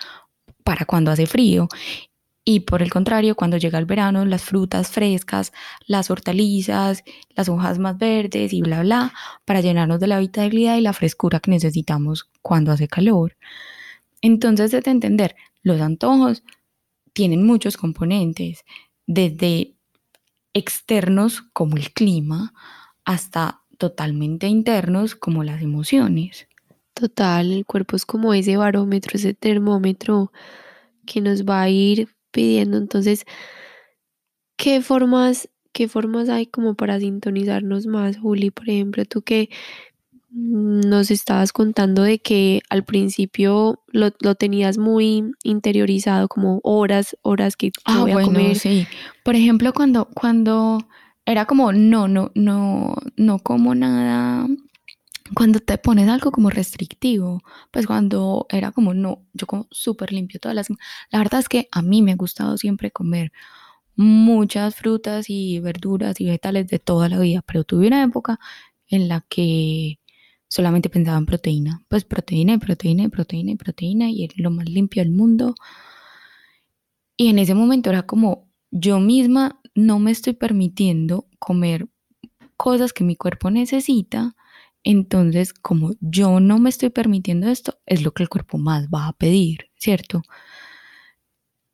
para 0.63 0.85
cuando 0.85 1.11
hace 1.11 1.25
frío. 1.25 1.67
Y 2.49 2.61
por 2.61 2.81
el 2.81 2.89
contrario, 2.89 3.35
cuando 3.35 3.57
llega 3.57 3.77
el 3.77 3.85
verano, 3.85 4.23
las 4.23 4.41
frutas 4.45 4.87
frescas, 4.87 5.51
las 5.85 6.09
hortalizas, 6.09 7.03
las 7.35 7.49
hojas 7.49 7.77
más 7.77 7.97
verdes 7.97 8.53
y 8.53 8.61
bla, 8.61 8.83
bla, 8.83 9.13
para 9.43 9.59
llenarnos 9.59 9.99
de 9.99 10.07
la 10.07 10.17
vitalidad 10.17 10.77
y 10.77 10.81
la 10.81 10.93
frescura 10.93 11.41
que 11.41 11.51
necesitamos 11.51 12.29
cuando 12.41 12.71
hace 12.71 12.87
calor. 12.87 13.35
Entonces, 14.21 14.71
de 14.71 14.77
entender, 14.77 15.35
los 15.61 15.81
antojos 15.81 16.45
tienen 17.11 17.45
muchos 17.45 17.75
componentes, 17.75 18.63
desde 19.07 19.75
externos 20.53 21.41
como 21.51 21.75
el 21.75 21.91
clima 21.91 22.53
hasta 23.03 23.59
totalmente 23.77 24.47
internos 24.47 25.15
como 25.15 25.43
las 25.43 25.61
emociones. 25.61 26.47
Total, 26.93 27.51
el 27.51 27.65
cuerpo 27.65 27.97
es 27.97 28.05
como 28.05 28.33
ese 28.33 28.55
barómetro, 28.55 29.17
ese 29.17 29.33
termómetro 29.33 30.31
que 31.05 31.19
nos 31.19 31.43
va 31.43 31.63
a 31.63 31.69
ir 31.69 32.07
pidiendo. 32.31 32.77
Entonces, 32.77 33.25
¿qué 34.57 34.81
formas, 34.81 35.49
qué 35.73 35.87
formas 35.87 36.29
hay 36.29 36.47
como 36.47 36.75
para 36.75 36.99
sintonizarnos 36.99 37.87
más, 37.87 38.17
Juli? 38.17 38.51
Por 38.51 38.69
ejemplo, 38.69 39.05
tú 39.05 39.21
que 39.21 39.49
nos 40.29 41.09
estabas 41.09 41.53
contando 41.53 42.03
de 42.03 42.19
que 42.19 42.61
al 42.69 42.83
principio 42.83 43.83
lo, 43.87 44.11
tenías 44.35 44.77
muy 44.77 45.23
interiorizado, 45.43 46.27
como 46.27 46.59
horas, 46.63 47.17
horas 47.21 47.55
que 47.55 47.71
ah, 47.85 48.01
voy 48.01 48.11
a 48.11 48.21
comer. 48.21 48.55
Sí. 48.55 48.85
Por 49.23 49.35
ejemplo, 49.35 49.73
cuando, 49.73 50.05
cuando 50.13 50.79
era 51.25 51.45
como 51.45 51.71
no, 51.71 52.07
no, 52.07 52.31
no, 52.35 52.95
no 53.15 53.39
como 53.39 53.73
nada 53.73 54.47
cuando 55.35 55.59
te 55.59 55.77
pones 55.77 56.09
algo 56.09 56.31
como 56.31 56.49
restrictivo, 56.49 57.41
pues 57.71 57.87
cuando 57.87 58.45
era 58.49 58.71
como, 58.71 58.93
no, 58.93 59.25
yo 59.33 59.47
como 59.47 59.67
súper 59.71 60.13
limpio 60.13 60.39
todas 60.39 60.55
las... 60.55 60.67
La 61.11 61.19
verdad 61.19 61.39
es 61.39 61.49
que 61.49 61.67
a 61.71 61.81
mí 61.81 62.01
me 62.01 62.13
ha 62.13 62.15
gustado 62.15 62.57
siempre 62.57 62.91
comer 62.91 63.31
muchas 63.95 64.75
frutas 64.75 65.29
y 65.29 65.59
verduras 65.59 66.21
y 66.21 66.25
vegetales 66.25 66.67
de 66.67 66.79
toda 66.79 67.09
la 67.09 67.19
vida, 67.19 67.43
pero 67.45 67.63
tuve 67.63 67.87
una 67.87 68.03
época 68.03 68.39
en 68.87 69.09
la 69.09 69.25
que 69.27 69.99
solamente 70.47 70.89
pensaba 70.89 71.17
en 71.17 71.25
proteína, 71.25 71.83
pues 71.89 72.05
proteína 72.05 72.53
y 72.53 72.57
proteína 72.59 73.03
y 73.03 73.09
proteína 73.09 73.51
y 73.51 73.55
proteína 73.55 74.09
y 74.09 74.29
lo 74.37 74.51
más 74.51 74.69
limpio 74.69 75.03
del 75.03 75.11
mundo. 75.11 75.55
Y 77.17 77.29
en 77.29 77.39
ese 77.39 77.55
momento 77.55 77.89
era 77.89 78.03
como, 78.03 78.47
yo 78.71 78.99
misma 78.99 79.59
no 79.75 79.99
me 79.99 80.11
estoy 80.11 80.33
permitiendo 80.33 81.27
comer 81.39 81.89
cosas 82.55 82.93
que 82.93 83.03
mi 83.03 83.15
cuerpo 83.15 83.51
necesita 83.51 84.36
entonces, 84.89 85.53
como 85.53 85.91
yo 85.99 86.39
no 86.39 86.59
me 86.59 86.69
estoy 86.69 86.89
permitiendo 86.89 87.49
esto, 87.49 87.77
es 87.85 88.03
lo 88.03 88.13
que 88.13 88.23
el 88.23 88.29
cuerpo 88.29 88.57
más 88.57 88.87
va 88.87 89.07
a 89.07 89.11
pedir, 89.11 89.69
¿cierto? 89.75 90.21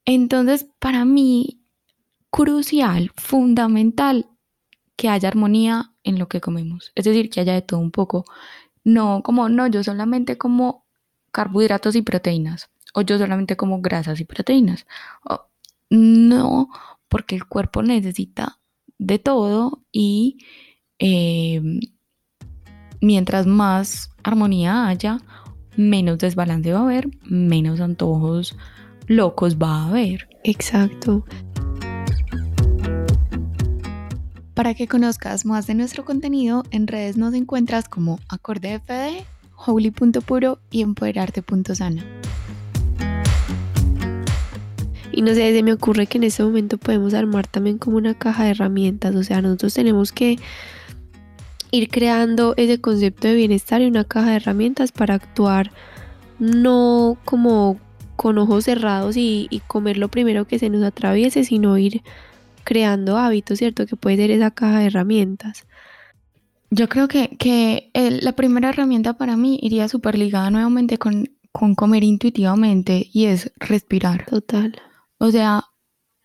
Entonces, 0.04 0.66
para 0.80 1.06
mí, 1.06 1.62
crucial, 2.32 3.12
fundamental, 3.16 4.32
que 4.96 5.10
haya 5.10 5.28
armonía 5.28 5.94
en 6.04 6.18
lo 6.18 6.28
que 6.28 6.42
comemos. 6.42 6.92
Es 6.96 7.06
decir, 7.06 7.30
que 7.30 7.42
haya 7.42 7.54
de 7.54 7.62
todo 7.62 7.80
un 7.82 7.92
poco. 7.92 8.26
No 8.84 9.22
como, 9.24 9.48
no, 9.48 9.68
yo 9.68 9.84
solamente 9.84 10.40
como 10.40 10.88
carbohidratos 11.32 11.96
y 11.96 12.02
proteínas. 12.02 12.72
O 12.96 13.02
yo 13.02 13.20
solamente 13.20 13.56
como 13.56 13.80
grasas 13.80 14.20
y 14.22 14.26
proteínas. 14.26 14.88
no, 15.92 16.70
porque 17.10 17.36
el 17.36 17.46
cuerpo 17.46 17.84
necesita 17.84 18.60
de 18.98 19.20
todo 19.20 19.84
y 19.92 20.40
eh, 20.98 21.62
mientras 23.04 23.46
más 23.46 24.12
armonía 24.24 24.88
haya, 24.88 25.20
menos 25.76 26.20
desbalance 26.20 26.72
va 26.72 26.80
a 26.80 26.84
haber, 26.84 27.10
menos 27.24 27.82
antojos 27.82 28.56
locos 29.08 29.58
va 29.58 29.84
a 29.84 29.88
haber. 29.90 30.30
Exacto. 30.46 31.26
Para 34.54 34.74
que 34.74 34.88
conozcas 34.88 35.46
más 35.46 35.68
de 35.68 35.74
nuestro 35.74 36.06
contenido, 36.06 36.64
en 36.72 36.88
redes 36.88 37.18
nos 37.18 37.34
encuentras 37.34 37.90
como 37.90 38.20
AcordeFD, 38.30 39.26
Holy.puro 39.66 40.60
y 40.72 40.82
Empoderarte.sana. 40.82 42.06
Y 45.12 45.22
no 45.22 45.34
sé, 45.34 45.54
se 45.54 45.62
me 45.62 45.74
ocurre 45.74 46.08
que 46.08 46.20
en 46.20 46.24
ese 46.24 46.44
momento 46.44 46.78
podemos 46.78 47.14
armar 47.14 47.48
también 47.48 47.78
como 47.78 47.98
una 47.98 48.14
caja 48.14 48.46
de 48.46 48.52
herramientas. 48.52 49.14
O 49.16 49.24
sea, 49.24 49.42
nosotros 49.42 49.74
tenemos 49.74 50.12
que 50.12 50.40
ir 51.74 51.90
creando 51.90 52.54
ese 52.56 52.80
concepto 52.80 53.28
de 53.28 53.34
bienestar 53.34 53.82
y 53.82 53.88
una 53.88 54.04
caja 54.04 54.30
de 54.30 54.36
herramientas 54.36 54.92
para 54.92 55.16
actuar 55.16 55.72
no 56.38 57.18
como 57.26 57.80
con 58.16 58.38
ojos 58.38 58.66
cerrados 58.66 59.18
y, 59.18 59.50
comer 59.66 59.98
lo 59.98 60.08
primero 60.08 60.46
que 60.46 60.60
se 60.60 60.70
nos 60.70 60.84
atraviese, 60.84 61.44
sino 61.44 61.76
ir 61.80 62.04
creando 62.64 63.18
hábitos, 63.18 63.58
¿cierto? 63.58 63.88
Que 63.88 63.96
puede 63.96 64.18
ser 64.18 64.30
esa 64.30 64.52
caja 64.52 64.80
de 64.80 64.86
herramientas. 64.86 65.66
Yo 66.70 66.88
creo 66.88 67.08
que, 67.08 67.90
la 68.22 68.34
primera 68.34 68.70
herramienta 68.70 69.14
para 69.14 69.36
mí 69.36 69.58
iría 69.64 69.88
súper 69.88 70.16
ligada 70.16 70.52
nuevamente 70.52 71.00
con, 71.00 71.32
con 71.52 71.74
comer 71.74 72.04
intuitivamente 72.04 73.10
y 73.12 73.26
es 73.26 73.52
respirar. 73.58 74.28
Total. 74.28 74.80
O 75.18 75.32
sea, 75.32 75.64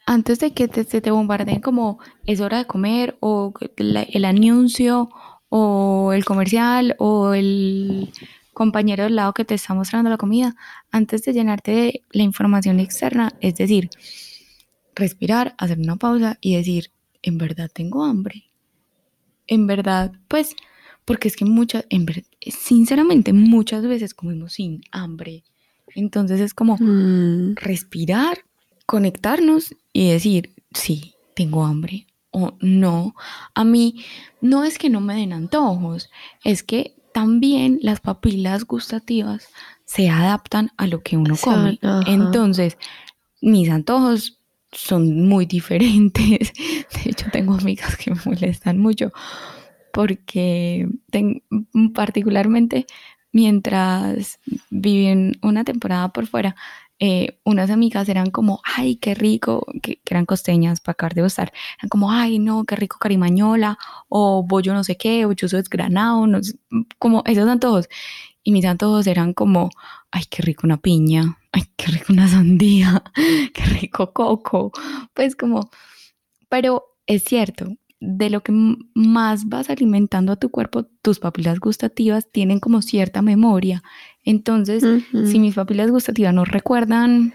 antes 0.04 0.40
de 0.40 0.52
que 0.52 0.68
te, 0.68 0.84
se 0.84 1.00
te 1.00 1.10
bombardeen 1.10 1.62
como 1.62 2.00
es 2.26 2.42
hora 2.42 2.58
de 2.58 2.66
comer 2.66 3.16
o 3.20 3.54
el 3.78 4.24
anuncio 4.26 5.08
o 5.48 6.12
el 6.12 6.24
comercial 6.24 6.94
o 6.98 7.34
el 7.34 8.12
compañero 8.52 9.04
del 9.04 9.16
lado 9.16 9.32
que 9.34 9.44
te 9.44 9.54
está 9.54 9.72
mostrando 9.74 10.10
la 10.10 10.16
comida, 10.16 10.56
antes 10.90 11.22
de 11.22 11.32
llenarte 11.32 11.70
de 11.70 12.02
la 12.10 12.24
información 12.24 12.80
externa, 12.80 13.32
es 13.40 13.54
decir, 13.54 13.88
respirar, 14.96 15.54
hacer 15.58 15.78
una 15.78 15.96
pausa 15.96 16.38
y 16.40 16.56
decir, 16.56 16.90
en 17.22 17.38
verdad 17.38 17.70
tengo 17.72 18.04
hambre. 18.04 18.50
En 19.46 19.66
verdad, 19.66 20.12
pues, 20.26 20.56
porque 21.04 21.28
es 21.28 21.36
que 21.36 21.44
muchas, 21.44 21.86
en 21.88 22.04
sinceramente, 22.40 23.32
muchas 23.32 23.86
veces 23.86 24.12
comemos 24.12 24.54
sin 24.54 24.82
hambre. 24.90 25.44
Entonces 25.94 26.40
es 26.40 26.52
como 26.52 26.76
mm. 26.78 27.54
respirar, 27.54 28.38
conectarnos 28.86 29.74
y 29.92 30.10
decir, 30.10 30.52
sí, 30.72 31.14
tengo 31.34 31.64
hambre 31.64 32.07
o 32.30 32.56
no. 32.60 33.14
A 33.54 33.64
mí 33.64 34.04
no 34.40 34.64
es 34.64 34.78
que 34.78 34.90
no 34.90 35.00
me 35.00 35.16
den 35.16 35.32
antojos, 35.32 36.10
es 36.44 36.62
que 36.62 36.96
también 37.12 37.78
las 37.82 38.00
papilas 38.00 38.64
gustativas 38.64 39.48
se 39.84 40.10
adaptan 40.10 40.70
a 40.76 40.86
lo 40.86 41.02
que 41.02 41.16
uno 41.16 41.36
come. 41.40 41.78
Entonces, 42.06 42.76
mis 43.40 43.70
antojos 43.70 44.38
son 44.70 45.26
muy 45.26 45.46
diferentes. 45.46 46.52
De 47.04 47.10
hecho, 47.10 47.26
tengo 47.32 47.54
amigas 47.54 47.96
que 47.96 48.10
me 48.10 48.20
molestan 48.24 48.78
mucho 48.78 49.12
porque 49.92 50.88
particularmente 51.94 52.86
mientras 53.32 54.38
viven 54.70 55.38
una 55.42 55.64
temporada 55.64 56.10
por 56.10 56.26
fuera, 56.26 56.56
eh, 57.00 57.38
unas 57.44 57.70
amigas 57.70 58.08
eran 58.08 58.30
como, 58.30 58.60
ay, 58.64 58.96
qué 58.96 59.14
rico, 59.14 59.66
que, 59.82 60.00
eran 60.04 60.26
costeñas 60.26 60.80
para 60.80 60.94
acabar 60.94 61.14
de 61.14 61.22
gustar, 61.22 61.52
eran 61.78 61.88
como, 61.88 62.10
ay, 62.10 62.38
no, 62.38 62.64
qué 62.64 62.76
rico 62.76 62.98
carimañola, 62.98 63.78
o 64.08 64.42
bollo 64.42 64.74
no 64.74 64.82
sé 64.84 64.96
qué, 64.96 65.24
o 65.24 65.32
chuzo 65.34 65.56
desgranado, 65.56 66.26
no 66.26 66.40
como 66.98 67.22
esos 67.26 67.48
antojos. 67.48 67.88
Y 68.42 68.52
mis 68.52 68.64
antojos 68.64 69.06
eran 69.06 69.34
como, 69.34 69.70
ay, 70.10 70.24
qué 70.30 70.42
rico 70.42 70.62
una 70.66 70.78
piña, 70.78 71.38
ay, 71.52 71.64
qué 71.76 71.86
rico 71.92 72.12
una 72.12 72.28
sandía, 72.28 73.02
qué 73.54 73.64
rico 73.64 74.12
coco, 74.12 74.72
pues 75.14 75.36
como, 75.36 75.70
pero 76.48 76.96
es 77.06 77.24
cierto, 77.24 77.68
de 78.00 78.30
lo 78.30 78.42
que 78.42 78.52
más 78.94 79.48
vas 79.48 79.70
alimentando 79.70 80.32
a 80.32 80.36
tu 80.36 80.50
cuerpo, 80.50 80.86
tus 81.02 81.18
papilas 81.18 81.58
gustativas 81.58 82.30
tienen 82.30 82.60
como 82.60 82.82
cierta 82.82 83.22
memoria. 83.22 83.82
Entonces, 84.24 84.84
si 85.24 85.38
mis 85.38 85.54
papilas 85.54 85.90
gustativas 85.90 86.32
no 86.32 86.44
recuerdan, 86.44 87.32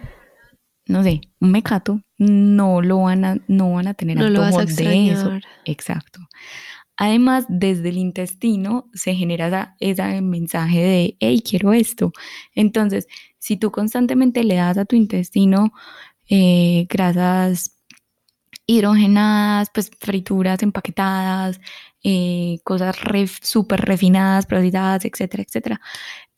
no 0.88 1.04
sé, 1.04 1.22
un 1.40 1.52
mecato, 1.52 2.02
no 2.18 2.82
lo 2.82 3.02
van 3.02 3.26
a, 3.26 3.38
no 3.48 3.74
van 3.74 3.88
a 3.88 3.94
tener 3.94 4.18
no 4.18 4.30
de 4.66 5.12
eso. 5.12 5.32
Exacto. 5.66 6.20
Además, 6.96 7.46
desde 7.50 7.90
el 7.90 7.98
intestino 7.98 8.90
se 8.94 9.16
genera 9.16 9.76
ese 9.80 10.22
mensaje 10.22 10.80
de, 10.80 11.18
hey, 11.20 11.42
quiero 11.42 11.74
esto. 11.74 12.12
Entonces, 12.54 13.08
si 13.40 13.58
tú 13.58 13.72
constantemente 13.72 14.44
le 14.44 14.56
das 14.56 14.78
a 14.78 14.86
tu 14.86 14.96
intestino 14.96 15.74
eh, 16.30 16.86
grasas 16.90 17.73
hidrogenadas, 18.66 19.70
pues 19.74 19.92
frituras 20.00 20.64
empaquetadas, 20.64 21.60
eh, 22.04 22.60
cosas 22.64 22.96
súper 23.42 23.82
refinadas, 23.82 24.46
procesadas, 24.46 25.06
etcétera, 25.06 25.44
etcétera, 25.44 25.82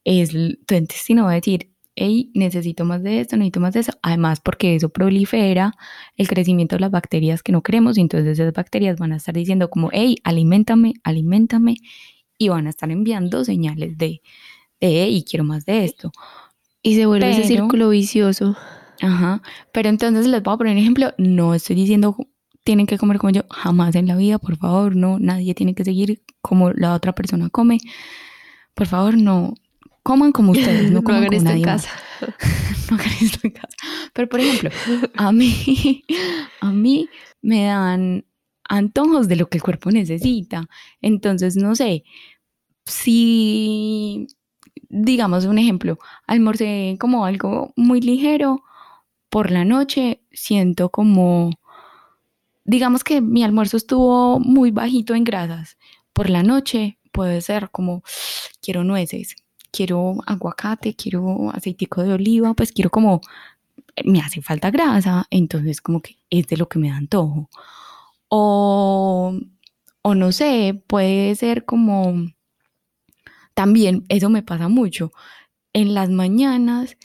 es 0.04 0.32
tu 0.66 0.76
intestino 0.76 1.26
va 1.26 1.32
a 1.32 1.36
decir, 1.36 1.72
hey, 1.96 2.32
necesito 2.34 2.86
más 2.86 3.04
de 3.04 3.22
esto, 3.22 3.38
necesito 3.38 3.60
más 3.60 3.74
de 3.74 3.80
eso. 3.82 3.94
Además, 4.02 4.42
porque 4.42 4.76
eso 4.76 4.90
prolifera 4.90 5.74
el 6.18 6.28
crecimiento 6.28 6.76
de 6.76 6.82
las 6.82 6.92
bacterias 6.92 7.42
que 7.42 7.52
no 7.52 7.64
queremos 7.64 7.98
y 7.98 8.02
entonces 8.02 8.40
esas 8.40 8.54
bacterias 8.54 8.98
van 9.00 9.14
a 9.14 9.18
estar 9.18 9.34
diciendo 9.34 9.70
como, 9.70 9.90
hey, 9.94 10.18
alimentame, 10.24 10.94
alimentame 11.04 11.78
y 12.38 12.50
van 12.50 12.68
a 12.68 12.70
estar 12.70 12.92
enviando 12.92 13.44
señales 13.46 13.98
de, 13.98 14.22
de 14.80 15.04
hey, 15.04 15.26
quiero 15.30 15.46
más 15.46 15.66
de 15.66 15.86
esto. 15.86 16.12
Y 16.82 16.96
se 16.96 17.06
vuelve 17.06 17.32
ese 17.32 17.46
círculo 17.46 17.90
vicioso. 17.90 18.56
Ajá, 19.02 19.42
pero 19.72 19.90
entonces 19.90 20.28
les 20.28 20.42
voy 20.42 20.54
a 20.54 20.58
poner 20.58 20.74
un 20.74 20.80
ejemplo, 20.80 21.14
no 21.18 21.54
estoy 21.54 21.76
diciendo 21.76 22.16
tienen 22.66 22.88
que 22.88 22.98
comer 22.98 23.20
como 23.20 23.30
yo, 23.30 23.44
jamás 23.50 23.96
en 23.96 24.08
la 24.08 24.16
vida, 24.16 24.40
por 24.40 24.58
favor, 24.58 24.96
no, 24.96 25.20
nadie 25.20 25.54
tiene 25.54 25.76
que 25.76 25.86
seguir 25.86 26.24
como 26.42 26.72
la 26.72 26.96
otra 26.96 27.14
persona 27.14 27.50
come. 27.50 27.78
Por 28.74 28.88
favor, 28.88 29.16
no, 29.16 29.54
coman 30.02 30.32
como 30.32 30.52
ustedes, 30.52 30.92
no 30.92 31.04
coman 31.04 31.28
como 31.28 31.42
nadie 31.42 31.58
en 31.58 31.64
casa. 31.64 31.90
no 32.90 32.98
hagan 32.98 33.12
esto 33.22 33.40
en 33.44 33.52
casa. 33.52 33.76
Pero 34.14 34.28
por 34.28 34.40
ejemplo, 34.40 34.72
a 35.16 35.32
mí, 35.32 36.04
a 36.62 36.72
mí 36.72 37.08
me 37.44 37.66
dan 37.66 38.26
antojos 38.68 39.28
de 39.28 39.36
lo 39.36 39.48
que 39.48 39.60
el 39.60 39.64
cuerpo 39.64 39.92
necesita. 39.92 40.68
Entonces, 41.02 41.56
no 41.56 41.76
sé, 41.76 42.04
si, 42.88 44.26
digamos 44.90 45.46
un 45.46 45.60
ejemplo, 45.60 46.00
almorcé 46.26 46.98
como 47.00 47.26
algo 47.26 47.74
muy 47.76 48.02
ligero, 48.02 48.64
por 49.36 49.52
la 49.52 49.66
noche 49.66 50.22
siento 50.32 50.92
como, 50.92 51.52
digamos 52.64 53.04
que 53.04 53.20
mi 53.20 53.44
almuerzo 53.44 53.76
estuvo 53.76 54.40
muy 54.40 54.72
bajito 54.72 55.14
en 55.14 55.26
grasas, 55.26 55.78
por 56.14 56.30
la 56.30 56.42
noche 56.42 57.00
puede 57.12 57.42
ser 57.42 57.70
como, 57.70 58.02
quiero 58.62 58.86
nueces, 58.86 59.36
quiero 59.74 60.16
aguacate, 60.26 60.96
quiero 60.96 61.52
aceitico 61.52 62.02
de 62.02 62.14
oliva, 62.14 62.54
pues 62.54 62.72
quiero 62.72 62.90
como, 62.90 63.20
me 64.06 64.22
hace 64.22 64.42
falta 64.42 64.72
grasa, 64.72 65.28
entonces 65.30 65.82
como 65.82 66.02
que 66.02 66.16
es 66.30 66.48
de 66.48 66.56
lo 66.56 66.70
que 66.70 66.80
me 66.80 66.88
da 66.88 66.96
antojo. 66.96 67.50
O, 68.30 69.38
o 70.02 70.16
no 70.16 70.32
sé, 70.32 70.82
puede 70.88 71.36
ser 71.36 71.66
como, 71.66 72.32
también 73.54 74.06
eso 74.08 74.30
me 74.30 74.44
pasa 74.44 74.70
mucho. 74.70 75.12
En 75.74 75.94
las 75.94 76.10
mañanas 76.10 76.96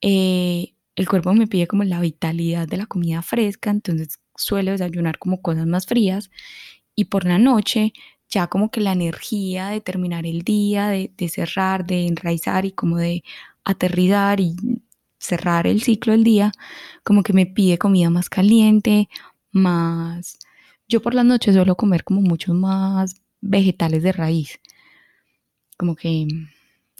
eh, 0.00 0.72
el 0.96 1.08
cuerpo 1.08 1.34
me 1.34 1.46
pide 1.46 1.66
como 1.66 1.84
la 1.84 2.00
vitalidad 2.00 2.66
de 2.66 2.78
la 2.78 2.86
comida 2.86 3.22
fresca, 3.22 3.70
entonces 3.70 4.18
suelo 4.34 4.72
desayunar 4.72 5.18
como 5.18 5.42
cosas 5.42 5.66
más 5.66 5.86
frías 5.86 6.30
y 6.94 7.06
por 7.06 7.24
la 7.26 7.38
noche 7.38 7.92
ya 8.28 8.48
como 8.48 8.70
que 8.70 8.80
la 8.80 8.92
energía 8.92 9.68
de 9.68 9.80
terminar 9.80 10.26
el 10.26 10.42
día, 10.42 10.88
de, 10.88 11.28
cerrar, 11.28 11.86
de 11.86 12.06
enraizar 12.06 12.64
y 12.64 12.72
como 12.72 12.98
de 12.98 13.22
aterrizar 13.64 14.40
y 14.40 14.56
cerrar 15.18 15.66
el 15.66 15.82
ciclo 15.82 16.12
del 16.12 16.24
día, 16.24 16.52
como 17.04 17.22
que 17.22 17.32
me 17.32 17.46
pide 17.46 17.78
comida 17.78 18.10
más 18.10 18.28
caliente, 18.28 19.08
más... 19.52 20.38
Yo 20.88 21.02
por 21.02 21.14
la 21.14 21.24
noche 21.24 21.52
suelo 21.52 21.76
comer 21.76 22.04
como 22.04 22.20
muchos 22.20 22.54
más 22.54 23.16
vegetales 23.40 24.02
de 24.02 24.12
raíz, 24.12 24.60
como 25.76 25.96
que 25.96 26.26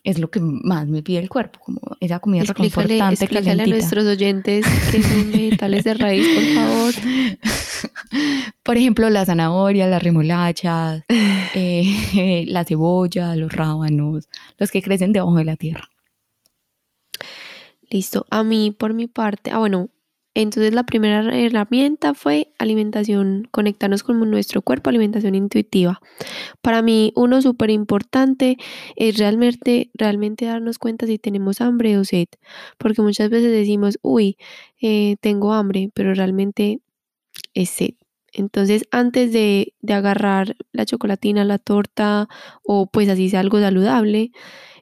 es 0.06 0.20
lo 0.20 0.30
que 0.30 0.38
más 0.38 0.86
me 0.86 1.02
pide 1.02 1.18
el 1.18 1.28
cuerpo, 1.28 1.58
como 1.58 1.80
esa 1.98 2.20
comida 2.20 2.44
explícale, 2.44 2.68
reconfortante, 2.68 3.24
explícale 3.24 3.62
a 3.64 3.66
nuestros 3.66 4.06
oyentes 4.06 4.64
que 4.92 5.02
son 5.02 5.32
vegetales 5.32 5.82
de 5.82 5.94
raíz, 5.94 6.24
por 6.32 6.44
favor. 6.54 6.94
Por 8.62 8.76
ejemplo, 8.76 9.10
la 9.10 9.24
zanahoria, 9.24 9.86
las 9.86 10.02
remolachas, 10.02 11.02
eh, 11.08 12.44
la 12.46 12.64
cebolla, 12.64 13.34
los 13.34 13.52
rábanos, 13.52 14.28
los 14.58 14.70
que 14.70 14.80
crecen 14.80 15.12
debajo 15.12 15.34
de 15.36 15.44
la 15.44 15.56
tierra. 15.56 15.88
Listo. 17.90 18.26
A 18.30 18.44
mí, 18.44 18.70
por 18.70 18.94
mi 18.94 19.08
parte, 19.08 19.50
ah, 19.50 19.58
bueno, 19.58 19.90
entonces 20.36 20.74
la 20.74 20.84
primera 20.84 21.34
herramienta 21.34 22.12
fue 22.12 22.52
alimentación, 22.58 23.48
conectarnos 23.50 24.02
con 24.02 24.18
nuestro 24.30 24.60
cuerpo, 24.60 24.90
alimentación 24.90 25.34
intuitiva. 25.34 26.02
Para 26.60 26.82
mí 26.82 27.10
uno 27.16 27.40
súper 27.40 27.70
importante 27.70 28.58
es 28.96 29.16
realmente, 29.16 29.90
realmente 29.94 30.44
darnos 30.44 30.78
cuenta 30.78 31.06
si 31.06 31.18
tenemos 31.18 31.62
hambre 31.62 31.96
o 31.96 32.04
sed, 32.04 32.26
porque 32.76 33.00
muchas 33.00 33.30
veces 33.30 33.50
decimos, 33.50 33.98
uy, 34.02 34.36
eh, 34.82 35.16
tengo 35.22 35.54
hambre, 35.54 35.90
pero 35.94 36.12
realmente 36.12 36.80
es 37.54 37.70
sed. 37.70 37.94
Entonces, 38.34 38.84
antes 38.90 39.32
de, 39.32 39.72
agarrar 39.88 40.56
la 40.72 40.84
chocolatina, 40.84 41.46
la 41.46 41.56
torta 41.56 42.28
o 42.62 42.86
pues 42.90 43.08
así 43.08 43.30
sea 43.30 43.40
algo 43.40 43.58
saludable, 43.58 44.32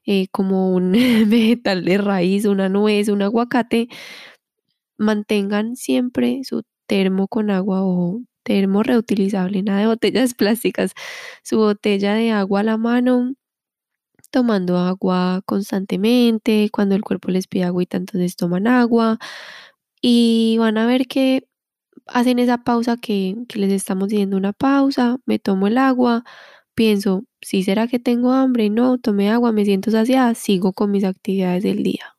eh, 0.04 0.26
como 0.32 0.74
un 0.74 0.92
vegetal 1.28 1.84
de 1.84 1.98
raíz, 1.98 2.44
una 2.46 2.68
nuez, 2.68 3.08
un 3.08 3.22
aguacate, 3.22 3.88
mantengan 4.98 5.76
siempre 5.76 6.40
su 6.44 6.62
termo 6.86 7.28
con 7.28 7.50
agua 7.50 7.82
o 7.84 8.20
termo 8.44 8.82
reutilizable, 8.82 9.62
nada 9.62 9.80
de 9.80 9.86
botellas 9.88 10.34
plásticas, 10.36 10.94
su 11.44 11.58
botella 11.58 12.14
de 12.14 12.32
agua 12.32 12.60
a 12.60 12.64
la 12.64 12.76
mano, 12.78 13.34
tomando 14.30 14.78
agua 14.78 15.42
constantemente, 15.46 16.68
cuando 16.72 16.94
el 16.96 17.02
cuerpo 17.02 17.30
les 17.30 17.46
pide 17.46 17.64
agüita, 17.64 17.96
entonces 17.96 18.36
toman 18.36 18.66
agua 18.66 19.18
y 20.02 20.56
van 20.58 20.78
a 20.78 20.86
ver 20.86 21.06
que 21.08 21.48
hacen 22.06 22.38
esa 22.40 22.64
pausa 22.64 22.96
que, 22.98 23.36
que 23.48 23.58
les 23.60 23.72
estamos 23.72 24.08
diciendo 24.10 24.36
una 24.36 24.52
pausa, 24.54 25.18
me 25.26 25.38
tomo 25.40 25.68
el 25.68 25.78
agua, 25.78 26.24
pienso, 26.74 27.24
si 27.42 27.62
será 27.64 27.88
que 27.88 28.00
tengo 28.00 28.32
hambre, 28.32 28.70
no, 28.70 28.98
tomé 28.98 29.30
agua, 29.30 29.52
me 29.52 29.64
siento 29.66 29.90
saciada, 29.92 30.34
sigo 30.36 30.72
con 30.74 30.90
mis 30.92 31.04
actividades 31.04 31.64
del 31.64 31.82
día. 31.84 32.13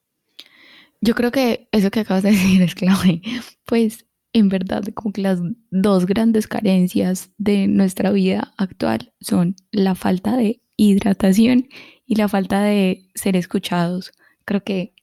Yo 1.02 1.16
creo 1.16 1.32
que 1.32 1.68
eso 1.72 1.92
que 1.92 2.02
acabas 2.02 2.24
de 2.24 2.32
decir 2.34 2.62
es 2.62 2.76
clave, 2.76 3.22
pues 3.66 4.06
en 4.34 4.50
verdad 4.50 4.84
como 4.94 5.14
que 5.14 5.22
las 5.22 5.40
dos 5.72 6.06
grandes 6.06 6.48
carencias 6.48 7.32
de 7.38 7.68
nuestra 7.68 8.12
vida 8.12 8.54
actual 8.58 9.14
son 9.22 9.56
la 9.72 9.96
falta 9.96 10.36
de 10.36 10.62
hidratación 10.76 11.70
y 12.06 12.16
la 12.16 12.28
falta 12.28 12.62
de 12.62 13.10
ser 13.16 13.38
escuchados. 13.38 14.12
Creo 14.44 14.64
que 14.64 14.94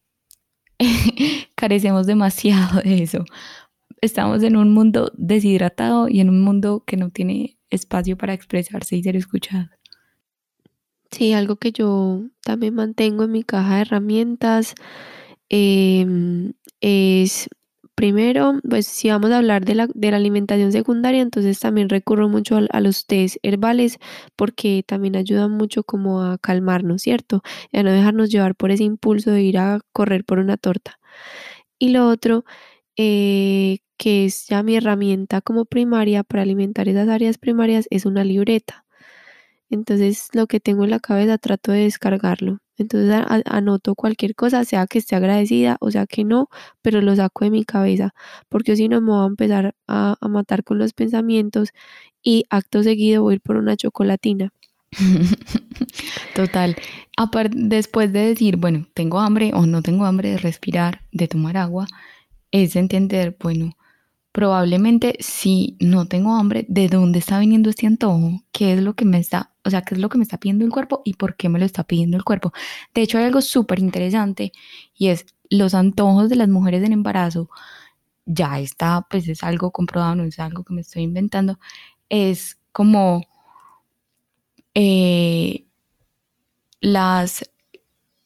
carecemos 1.55 2.07
demasiado 2.07 2.83
de 2.83 3.03
eso. 3.03 3.25
Estamos 4.03 4.43
en 4.43 4.57
un 4.57 4.75
mundo 4.75 5.13
deshidratado 5.17 6.09
y 6.09 6.21
en 6.21 6.29
un 6.29 6.43
mundo 6.43 6.85
que 6.87 6.97
no 6.97 7.11
tiene 7.11 7.59
espacio 7.71 8.19
para 8.19 8.35
expresarse 8.35 8.97
y 8.97 9.03
ser 9.03 9.17
escuchado. 9.17 9.71
Sí, 11.11 11.33
algo 11.33 11.57
que 11.57 11.73
yo 11.73 12.25
también 12.43 12.75
mantengo 12.75 13.25
en 13.25 13.33
mi 13.33 13.45
caja 13.45 13.77
de 13.77 13.83
herramientas 13.83 14.75
em, 15.53 16.55
es, 16.81 17.49
primero, 17.95 18.61
pues 18.69 18.87
si 18.87 19.11
vamos 19.11 19.31
a 19.33 19.39
hablar 19.39 19.65
de 19.65 19.75
la, 19.77 19.89
de 19.95 20.11
la 20.11 20.17
alimentación 20.17 20.73
secundaria, 20.73 21.23
entonces 21.23 21.61
también 21.61 21.89
recurro 21.91 22.29
mucho 22.29 22.59
a, 22.71 22.81
los 22.81 23.07
test 23.07 23.37
herbales 23.43 23.99
porque 24.37 24.83
también 24.87 25.17
ayudan 25.17 25.53
mucho 25.53 25.85
como 25.85 26.23
a 26.23 26.39
calmarnos, 26.39 27.03
¿cierto? 27.03 27.43
Y 27.73 27.79
a 27.79 27.83
no 27.85 27.93
dejarnos 27.93 28.31
llevar 28.31 28.57
por 28.57 28.71
ese 28.73 28.85
impulso 28.85 29.31
de 29.33 29.43
ir 29.43 29.59
a 29.59 29.81
correr 29.93 30.25
por 30.25 30.39
una 30.41 30.57
torta. 30.57 30.99
Y 31.79 31.91
lo 31.91 32.09
otro, 32.09 32.45
eh, 32.97 33.81
que 33.99 34.27
es 34.27 34.47
ya 34.49 34.63
mi 34.65 34.77
herramienta 34.77 35.43
como 35.43 35.67
primaria 35.67 36.25
para 36.25 36.43
alimentar 36.45 36.89
esas 36.89 37.09
áreas 37.09 37.39
primarias, 37.39 37.89
es 37.91 38.07
una 38.07 38.25
libreta. 38.25 38.85
Entonces 39.71 40.31
lo 40.35 40.47
que 40.49 40.61
tengo 40.61 40.85
en 40.85 40.91
la 40.93 41.01
cabeza 41.01 41.39
trato 41.39 41.73
de 41.73 41.81
descargarlo. 41.85 42.62
Entonces 42.79 43.15
anoto 43.47 43.95
cualquier 43.95 44.35
cosa, 44.35 44.65
sea 44.65 44.87
que 44.87 44.99
esté 44.99 45.17
agradecida 45.17 45.77
o 45.81 45.91
sea 45.91 46.07
que 46.07 46.25
no, 46.25 46.49
pero 46.83 47.01
lo 47.03 47.15
saco 47.17 47.45
de 47.45 47.51
mi 47.51 47.65
cabeza, 47.65 48.15
porque 48.49 48.77
si 48.77 48.89
no 48.89 49.01
me 49.01 49.13
voy 49.13 49.25
a 49.25 49.27
empezar 49.27 49.75
a, 49.87 50.17
matar 50.29 50.65
con 50.65 50.79
los 50.79 50.93
pensamientos 50.95 51.71
y 52.23 52.45
acto 52.51 52.83
seguido 52.83 53.23
voy 53.23 53.33
a 53.33 53.37
ir 53.37 53.41
por 53.43 53.57
una 53.57 53.77
chocolatina. 53.77 54.53
Total. 56.35 56.77
Después 57.53 58.13
de 58.13 58.21
decir, 58.29 58.57
bueno, 58.57 58.87
tengo 58.95 59.21
hambre 59.21 59.53
o 59.55 59.67
no 59.67 59.83
tengo 59.83 60.05
hambre 60.05 60.31
de 60.31 60.39
respirar, 60.39 61.03
de 61.13 61.29
tomar 61.29 61.57
agua, 61.57 61.87
es 62.51 62.77
entender, 62.77 63.37
bueno, 63.41 63.77
probablemente 64.33 65.17
si 65.21 65.77
no 65.81 66.07
tengo 66.07 66.35
hambre, 66.35 66.65
¿de 66.69 66.89
dónde 66.89 67.19
está 67.19 67.39
viniendo 67.39 67.71
este 67.71 67.87
antojo? 67.87 68.43
¿Qué 68.53 68.75
es 68.75 68.83
lo 68.83 68.95
que 68.95 69.05
me 69.05 69.19
está, 69.19 69.52
o 69.65 69.71
sea, 69.71 69.83
qué 69.83 69.95
es 69.95 70.01
lo 70.01 70.09
que 70.09 70.19
me 70.19 70.25
está 70.25 70.39
pidiendo 70.39 70.65
el 70.65 70.71
cuerpo 70.71 71.03
y 71.05 71.15
por 71.15 71.37
qué 71.37 71.49
me 71.49 71.59
lo 71.59 71.65
está 71.65 71.85
pidiendo 71.85 72.17
el 72.17 72.25
cuerpo? 72.25 72.53
De 72.95 73.03
hecho, 73.03 73.19
hay 73.19 73.25
algo 73.25 73.41
súper 73.43 73.79
interesante 73.79 74.53
y 74.95 75.09
es 75.09 75.27
los 75.51 75.75
antojos 75.75 76.29
de 76.29 76.37
las 76.37 76.49
mujeres 76.49 76.83
en 76.85 76.93
embarazo. 76.93 77.51
Ya 78.27 78.61
está, 78.61 79.07
pues 79.11 79.29
es 79.29 79.43
algo 79.45 79.73
comprobado, 79.73 80.17
no 80.17 80.25
es 80.25 80.39
algo 80.39 80.65
que 80.65 80.75
me 80.75 80.83
estoy 80.83 81.03
inventando. 81.03 81.59
Es 82.09 82.59
como 82.73 83.23
eh, 84.75 85.67
las 86.81 87.45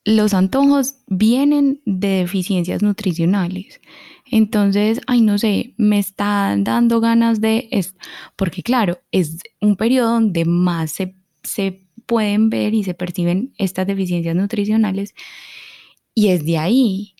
los 0.06 0.34
antojos 0.34 0.98
vienen 1.08 1.82
de 1.84 2.20
deficiencias 2.20 2.80
nutricionales. 2.80 3.80
Entonces, 4.30 5.00
ay, 5.08 5.20
no 5.20 5.36
sé, 5.36 5.74
me 5.78 5.98
están 5.98 6.62
dando 6.62 7.00
ganas 7.00 7.40
de 7.40 7.68
esto, 7.72 7.98
porque 8.36 8.62
claro, 8.62 9.00
es 9.10 9.38
un 9.60 9.76
periodo 9.76 10.12
donde 10.12 10.44
más 10.44 10.92
se, 10.92 11.15
pueden 12.06 12.50
ver 12.50 12.74
y 12.74 12.84
se 12.84 12.94
perciben 12.94 13.52
estas 13.58 13.86
deficiencias 13.86 14.36
nutricionales 14.36 15.14
y 16.14 16.28
es 16.28 16.44
de 16.44 16.58
ahí. 16.58 17.14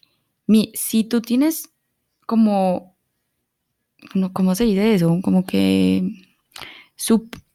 Mi, 0.47 0.73
si 0.75 1.05
tú 1.05 1.21
tienes 1.21 1.69
como, 2.25 2.97
no, 4.15 4.33
¿cómo 4.33 4.55
se 4.55 4.65
dice 4.65 4.95
eso? 4.95 5.21
Como 5.23 5.45
que, 5.45 6.03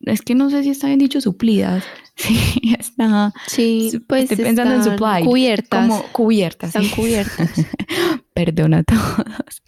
es 0.02 0.22
que 0.22 0.36
no 0.36 0.50
sé 0.50 0.64
si 0.64 0.70
está 0.70 0.88
bien 0.88 1.00
dicho 1.00 1.20
suplidas. 1.20 1.84
Sí, 2.14 2.76
está. 2.78 3.34
Sí, 3.48 3.90
pues 4.06 4.30
estoy 4.30 4.46
pensando 4.46 4.76
en 4.76 4.84
supply. 4.84 5.24
Cubiertas. 5.24 5.88
Como 5.88 6.04
cubiertas. 6.12 6.76
Están 6.76 6.90
cubiertas. 6.90 7.50
Perdona 8.36 8.80
a 8.80 8.84
todos. 8.84 9.64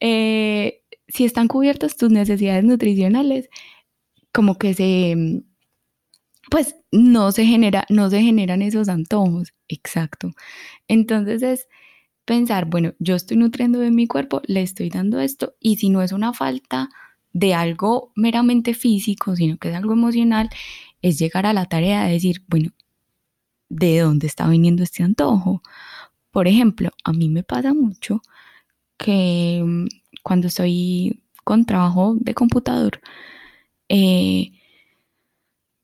Eh, 0.00 0.80
si 1.08 1.24
están 1.24 1.48
cubiertas 1.48 1.96
tus 1.96 2.10
necesidades 2.10 2.64
nutricionales, 2.64 3.50
como 4.32 4.56
que 4.56 4.72
se, 4.72 5.42
pues 6.50 6.76
no 6.92 7.32
se 7.32 7.44
genera, 7.44 7.84
no 7.88 8.10
se 8.10 8.22
generan 8.22 8.62
esos 8.62 8.88
antojos. 8.88 9.52
Exacto. 9.68 10.32
Entonces 10.88 11.42
es 11.42 11.68
pensar, 12.24 12.66
bueno, 12.66 12.94
yo 12.98 13.16
estoy 13.16 13.36
nutriendo 13.38 13.78
de 13.80 13.90
mi 13.90 14.06
cuerpo, 14.06 14.42
le 14.46 14.62
estoy 14.62 14.90
dando 14.90 15.20
esto, 15.20 15.54
y 15.60 15.76
si 15.76 15.90
no 15.90 16.02
es 16.02 16.12
una 16.12 16.32
falta 16.34 16.90
de 17.32 17.54
algo 17.54 18.12
meramente 18.16 18.74
físico, 18.74 19.36
sino 19.36 19.58
que 19.58 19.70
es 19.70 19.76
algo 19.76 19.92
emocional, 19.94 20.50
es 21.02 21.18
llegar 21.18 21.46
a 21.46 21.52
la 21.54 21.66
tarea 21.66 22.04
de 22.04 22.12
decir, 22.12 22.44
bueno, 22.48 22.70
¿de 23.68 24.00
dónde 24.00 24.26
está 24.26 24.48
viniendo 24.48 24.82
este 24.82 25.02
antojo? 25.02 25.62
Por 26.30 26.48
ejemplo, 26.48 26.90
a 27.04 27.12
mí 27.12 27.28
me 27.28 27.42
pasa 27.44 27.74
mucho 27.74 28.22
que 28.98 29.62
mm, 29.64 29.86
cuando 30.22 30.48
estoy 30.48 31.22
con 31.44 31.64
trabajo 31.66 32.16
de 32.20 32.34
computador, 32.34 33.00
eh, 33.88 34.52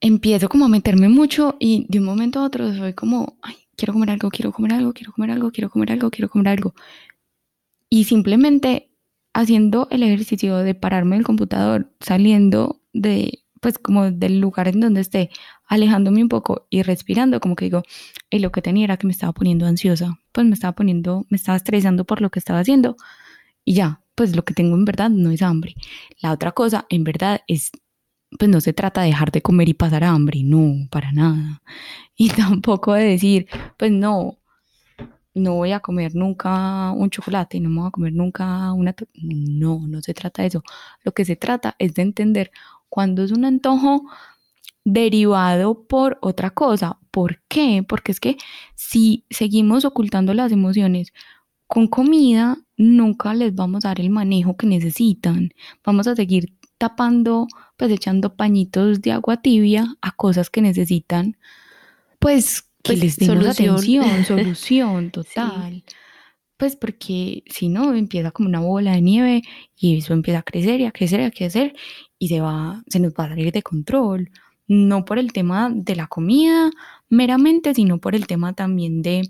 empiezo 0.04 0.50
como 0.50 0.66
a 0.66 0.68
meterme 0.68 1.08
mucho 1.08 1.56
y 1.58 1.86
de 1.88 1.98
un 1.98 2.04
momento 2.04 2.40
a 2.40 2.44
otro 2.44 2.74
soy 2.74 2.92
como, 2.92 3.38
ay, 3.40 3.54
quiero 3.74 3.94
comer 3.94 4.10
algo, 4.10 4.28
quiero 4.28 4.52
comer 4.52 4.74
algo, 4.74 4.92
quiero 4.92 5.12
comer 5.12 5.30
algo, 5.30 5.50
quiero 5.50 5.70
comer 5.70 5.92
algo, 5.92 6.10
quiero 6.10 6.28
comer 6.28 6.48
algo. 6.48 6.74
Y 7.88 8.04
simplemente 8.04 8.90
haciendo 9.32 9.88
el 9.90 10.02
ejercicio 10.02 10.58
de 10.58 10.74
pararme 10.74 11.16
del 11.16 11.24
computador, 11.24 11.90
saliendo 12.00 12.82
de, 12.92 13.44
pues 13.60 13.78
como 13.78 14.10
del 14.10 14.40
lugar 14.40 14.68
en 14.68 14.80
donde 14.80 15.00
esté, 15.00 15.30
alejándome 15.66 16.22
un 16.22 16.28
poco 16.28 16.66
y 16.68 16.82
respirando, 16.82 17.40
como 17.40 17.56
que 17.56 17.64
digo, 17.64 17.82
y 18.28 18.40
lo 18.40 18.52
que 18.52 18.60
tenía 18.60 18.84
era 18.84 18.98
que 18.98 19.06
me 19.06 19.12
estaba 19.14 19.32
poniendo 19.32 19.64
ansiosa, 19.64 20.20
pues 20.32 20.46
me 20.46 20.52
estaba 20.52 20.74
poniendo, 20.74 21.24
me 21.30 21.38
estaba 21.38 21.56
estresando 21.56 22.04
por 22.04 22.20
lo 22.20 22.28
que 22.28 22.40
estaba 22.40 22.60
haciendo 22.60 22.96
y 23.64 23.72
ya, 23.72 24.02
pues 24.14 24.36
lo 24.36 24.44
que 24.44 24.52
tengo 24.52 24.76
en 24.76 24.84
verdad 24.84 25.08
no 25.08 25.30
es 25.30 25.40
hambre. 25.40 25.74
La 26.20 26.32
otra 26.32 26.52
cosa, 26.52 26.84
en 26.90 27.04
verdad, 27.04 27.40
es, 27.48 27.72
pues 28.38 28.50
no 28.50 28.60
se 28.60 28.72
trata 28.72 29.02
de 29.02 29.08
dejar 29.08 29.30
de 29.32 29.42
comer 29.42 29.68
y 29.68 29.74
pasar 29.74 30.04
hambre, 30.04 30.42
no, 30.44 30.88
para 30.90 31.12
nada. 31.12 31.62
Y 32.16 32.30
tampoco 32.30 32.92
de 32.94 33.04
decir, 33.04 33.48
pues 33.76 33.90
no, 33.90 34.38
no 35.34 35.54
voy 35.54 35.72
a 35.72 35.80
comer 35.80 36.14
nunca 36.14 36.92
un 36.92 37.10
chocolate, 37.10 37.58
no 37.58 37.68
me 37.68 37.80
voy 37.80 37.88
a 37.88 37.90
comer 37.90 38.12
nunca 38.12 38.72
una... 38.72 38.94
No, 39.14 39.80
no 39.88 40.00
se 40.00 40.14
trata 40.14 40.42
de 40.42 40.48
eso. 40.48 40.62
Lo 41.02 41.12
que 41.12 41.24
se 41.24 41.34
trata 41.34 41.74
es 41.80 41.94
de 41.94 42.02
entender 42.02 42.52
cuando 42.88 43.24
es 43.24 43.32
un 43.32 43.44
antojo 43.44 44.04
derivado 44.84 45.86
por 45.88 46.18
otra 46.20 46.50
cosa. 46.50 46.98
¿Por 47.10 47.40
qué? 47.48 47.84
Porque 47.88 48.12
es 48.12 48.20
que 48.20 48.36
si 48.76 49.24
seguimos 49.30 49.84
ocultando 49.84 50.34
las 50.34 50.52
emociones 50.52 51.12
con 51.66 51.88
comida, 51.88 52.58
nunca 52.76 53.34
les 53.34 53.54
vamos 53.54 53.84
a 53.84 53.88
dar 53.88 54.00
el 54.00 54.10
manejo 54.10 54.56
que 54.56 54.66
necesitan. 54.66 55.50
Vamos 55.84 56.06
a 56.06 56.14
seguir 56.14 56.54
tapando, 56.78 57.48
pues 57.76 57.90
echando 57.90 58.36
pañitos 58.36 59.00
de 59.02 59.12
agua 59.12 59.38
tibia 59.38 59.96
a 60.00 60.12
cosas 60.12 60.50
que 60.50 60.62
necesitan, 60.62 61.36
pues 62.18 62.62
que 62.82 62.92
pues, 62.92 62.98
les 63.00 63.16
demos 63.16 63.46
atención, 63.46 64.24
solución 64.26 65.10
total. 65.10 65.84
Pues 66.56 66.76
porque 66.76 67.42
si 67.46 67.68
no, 67.68 67.94
empieza 67.94 68.30
como 68.30 68.48
una 68.48 68.60
bola 68.60 68.92
de 68.92 69.00
nieve 69.00 69.42
y 69.76 69.98
eso 69.98 70.12
empieza 70.12 70.40
a 70.40 70.42
crecer 70.42 70.80
y 70.80 70.84
a 70.84 70.92
crecer 70.92 71.20
y 71.20 71.24
a 71.24 71.30
crecer 71.30 71.74
y 72.18 72.28
se, 72.28 72.40
va, 72.40 72.82
se 72.86 73.00
nos 73.00 73.12
va 73.12 73.24
a 73.24 73.28
salir 73.30 73.52
de 73.52 73.62
control. 73.62 74.30
No 74.66 75.04
por 75.04 75.18
el 75.18 75.32
tema 75.32 75.70
de 75.74 75.96
la 75.96 76.06
comida 76.06 76.70
meramente, 77.08 77.74
sino 77.74 77.98
por 77.98 78.14
el 78.14 78.26
tema 78.26 78.52
también 78.54 79.02
de, 79.02 79.28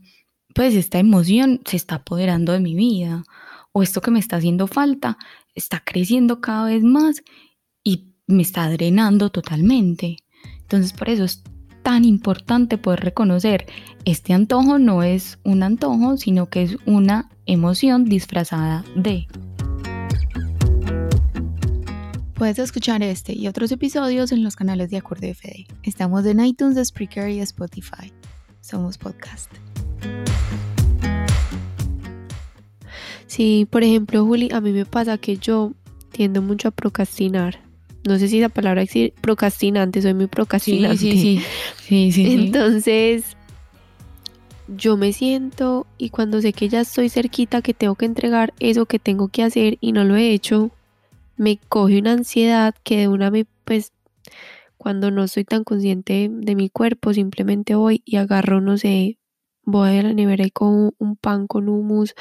pues 0.55 0.75
esta 0.75 0.99
emoción 0.99 1.61
se 1.65 1.77
está 1.77 1.97
apoderando 1.97 2.53
de 2.53 2.61
mi 2.61 2.75
vida 2.75 3.25
o 3.73 3.83
esto 3.83 4.01
que 4.01 4.11
me 4.11 4.21
está 4.21 4.37
haciendo 4.37 4.67
falta 4.67 5.19
está 5.55 5.83
creciendo 5.85 6.41
cada 6.41 6.67
vez 6.67 6.83
más 6.83 7.23
me 8.27 8.43
está 8.43 8.69
drenando 8.71 9.31
totalmente. 9.31 10.19
Entonces 10.61 10.93
por 10.93 11.09
eso 11.09 11.25
es 11.25 11.43
tan 11.83 12.05
importante 12.05 12.79
poder 12.79 13.01
reconocer 13.01 13.67
este 14.05 14.33
antojo 14.33 14.79
no 14.79 15.03
es 15.03 15.39
un 15.45 15.63
antojo, 15.63 16.17
sino 16.17 16.49
que 16.49 16.63
es 16.63 16.77
una 16.87 17.31
emoción 17.47 18.07
disfrazada 18.07 18.85
de. 18.97 19.27
Puedes 22.35 22.59
escuchar 22.59 23.03
este 23.03 23.33
y 23.33 23.47
otros 23.49 23.71
episodios 23.71 24.33
en 24.33 24.43
los 24.43 24.57
canales 24.57 24.91
de 24.91 24.97
Acorde 24.97 25.35
FD. 25.35 25.67
Estamos 25.83 26.27
en 26.27 26.45
iTunes, 26.45 26.85
Spreaker 26.87 27.31
y 27.31 27.41
Spotify. 27.41 28.13
Somos 28.61 28.99
podcast. 28.99 29.51
Sí, 33.27 33.67
por 33.71 33.83
ejemplo, 33.83 34.25
Juli, 34.25 34.51
a 34.53 34.61
mí 34.61 34.73
me 34.73 34.85
pasa 34.85 35.19
que 35.19 35.37
yo 35.37 35.73
tiendo 36.11 36.43
mucho 36.43 36.69
a 36.69 36.71
procrastinar. 36.71 37.64
No 38.05 38.19
sé 38.19 38.29
si 38.29 38.41
la 38.41 38.49
palabra 38.49 38.83
es 38.83 39.13
procrastinante, 39.21 40.03
soy 40.03 40.15
muy 40.15 40.27
procrastinante. 40.27 40.99
Sí, 40.99 41.13
sí, 41.13 41.41
sí. 41.87 42.13
sí, 42.13 42.13
sí 42.13 42.33
Entonces, 42.33 43.37
yo 44.69 44.97
me 44.97 45.13
siento 45.13 45.87
y 45.99 46.11
cuando 46.11 46.41
sé 46.41 46.53
que 46.53 46.69
ya 46.69 46.81
estoy 46.81 47.09
cerquita, 47.09 47.63
que 47.63 47.75
tengo 47.75 47.95
que 47.95 48.07
entregar 48.07 48.53
eso 48.61 48.87
que 48.87 48.99
tengo 48.99 49.29
que 49.29 49.43
hacer 49.43 49.79
y 49.81 49.93
no 49.93 50.05
lo 50.05 50.17
he 50.17 50.31
hecho, 50.33 50.71
me 51.37 51.59
coge 51.69 51.99
una 51.99 52.13
ansiedad 52.13 52.75
que 52.83 52.99
de 52.99 53.09
una 53.09 53.31
vez, 53.31 53.47
pues, 53.65 53.93
cuando 54.77 55.11
no 55.11 55.29
soy 55.29 55.45
tan 55.45 55.65
consciente 55.65 56.29
de 56.31 56.55
mi 56.55 56.69
cuerpo, 56.69 57.15
simplemente 57.15 57.75
voy 57.75 58.03
y 58.05 58.17
agarro, 58.17 58.61
no 58.61 58.77
sé, 58.77 59.19
voy 59.65 59.99
a 59.99 60.03
la 60.03 60.13
nevera 60.13 60.45
y 60.45 60.51
con 60.51 60.95
un 60.99 61.17
pan 61.17 61.47
con 61.47 61.69
humus, 61.69 62.15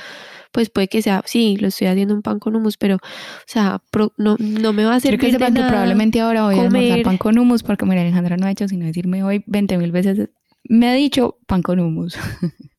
pues 0.51 0.69
puede 0.69 0.87
que 0.87 1.01
sea, 1.01 1.23
sí, 1.25 1.57
lo 1.57 1.67
estoy 1.67 1.87
haciendo 1.87 2.13
un 2.13 2.21
pan 2.21 2.39
con 2.39 2.55
humus, 2.55 2.77
pero, 2.77 2.95
o 2.95 2.99
sea, 3.45 3.81
no, 4.17 4.35
no 4.39 4.73
me 4.73 4.85
va 4.85 4.93
a 4.93 4.95
hacer 4.95 5.17
que 5.17 5.31
sepan 5.31 5.53
que 5.53 5.63
probablemente 5.63 6.21
ahora 6.21 6.45
voy 6.45 6.59
a 6.59 6.61
almorzar 6.63 7.01
pan 7.03 7.17
con 7.17 7.37
humus 7.37 7.63
porque 7.63 7.85
María 7.85 8.03
Alejandra 8.03 8.37
no 8.37 8.45
ha 8.45 8.51
hecho 8.51 8.67
sino 8.67 8.85
decirme 8.85 9.23
hoy 9.23 9.43
20 9.47 9.77
mil 9.77 9.91
veces, 9.91 10.29
me 10.63 10.87
ha 10.89 10.93
dicho 10.93 11.37
pan 11.47 11.61
con 11.61 11.79
humus. 11.79 12.17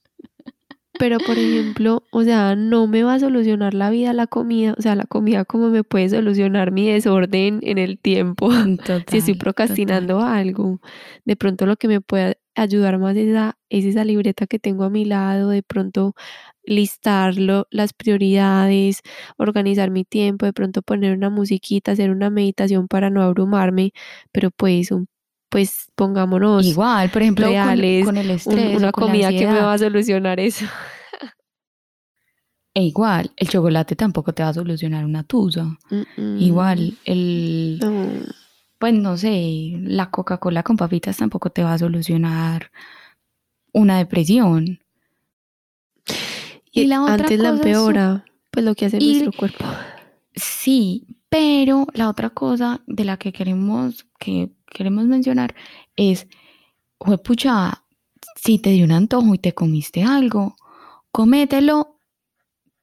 Pero, 0.98 1.18
por 1.18 1.36
ejemplo, 1.36 2.04
o 2.12 2.22
sea, 2.22 2.54
no 2.54 2.86
me 2.86 3.02
va 3.02 3.14
a 3.14 3.18
solucionar 3.18 3.74
la 3.74 3.90
vida 3.90 4.12
la 4.12 4.28
comida, 4.28 4.74
o 4.78 4.82
sea, 4.82 4.94
la 4.94 5.06
comida 5.06 5.44
como 5.44 5.68
me 5.68 5.82
puede 5.82 6.08
solucionar 6.08 6.70
mi 6.70 6.88
desorden 6.88 7.58
en 7.62 7.78
el 7.78 7.98
tiempo. 7.98 8.50
si 9.08 9.18
estoy 9.18 9.34
procrastinando 9.34 10.20
algo, 10.20 10.80
de 11.24 11.34
pronto 11.34 11.66
lo 11.66 11.76
que 11.76 11.88
me 11.88 12.00
puede 12.00 12.38
ayudar 12.54 12.98
más 12.98 13.16
es, 13.16 13.34
es 13.68 13.84
esa 13.84 14.04
libreta 14.04 14.46
que 14.46 14.58
tengo 14.58 14.84
a 14.84 14.90
mi 14.90 15.04
lado, 15.04 15.50
de 15.50 15.62
pronto 15.62 16.14
listarlo, 16.64 17.66
las 17.70 17.92
prioridades, 17.92 19.00
organizar 19.36 19.90
mi 19.90 20.04
tiempo, 20.04 20.46
de 20.46 20.52
pronto 20.52 20.82
poner 20.82 21.16
una 21.16 21.30
musiquita, 21.30 21.92
hacer 21.92 22.10
una 22.10 22.30
meditación 22.30 22.88
para 22.88 23.10
no 23.10 23.22
abrumarme, 23.22 23.92
pero 24.32 24.50
pues 24.50 24.90
un 24.90 25.06
pues 25.50 25.86
pongámonos 25.94 26.66
igual, 26.66 27.10
por 27.10 27.22
ejemplo, 27.22 27.46
con, 27.46 28.16
el 28.16 28.30
estrés, 28.30 28.76
una 28.76 28.90
comida 28.90 29.30
que 29.30 29.46
me 29.46 29.60
va 29.60 29.74
a 29.74 29.78
solucionar 29.78 30.40
eso. 30.40 30.66
E 32.74 32.82
igual, 32.82 33.30
el 33.36 33.48
chocolate 33.48 33.94
tampoco 33.94 34.32
te 34.32 34.42
va 34.42 34.48
a 34.48 34.54
solucionar 34.54 35.04
una 35.04 35.22
tusa. 35.22 35.78
Igual, 36.16 36.98
el 37.04 37.78
pues 38.78 38.94
no 38.94 39.16
sé, 39.16 39.72
la 39.80 40.10
Coca-Cola 40.10 40.62
con 40.62 40.76
papitas 40.76 41.16
tampoco 41.16 41.50
te 41.50 41.62
va 41.62 41.74
a 41.74 41.78
solucionar 41.78 42.70
una 43.72 43.98
depresión. 43.98 44.80
Y, 46.70 46.86
la 46.86 47.02
otra 47.02 47.14
antes 47.14 47.38
la 47.38 47.50
empeora, 47.50 48.24
pues 48.50 48.64
lo 48.64 48.74
que 48.74 48.86
hace 48.86 48.98
nuestro 48.98 49.32
cuerpo. 49.32 49.64
Sí, 50.34 51.06
pero 51.28 51.86
la 51.94 52.08
otra 52.08 52.30
cosa 52.30 52.82
de 52.86 53.04
la 53.04 53.16
que 53.16 53.32
queremos, 53.32 54.06
que 54.18 54.50
queremos 54.66 55.04
mencionar 55.06 55.54
es, 55.96 56.26
pucha, 57.24 57.84
si 58.36 58.58
te 58.58 58.70
dio 58.70 58.84
un 58.84 58.92
antojo 58.92 59.34
y 59.34 59.38
te 59.38 59.54
comiste 59.54 60.02
algo, 60.02 60.56
comételo, 61.12 61.93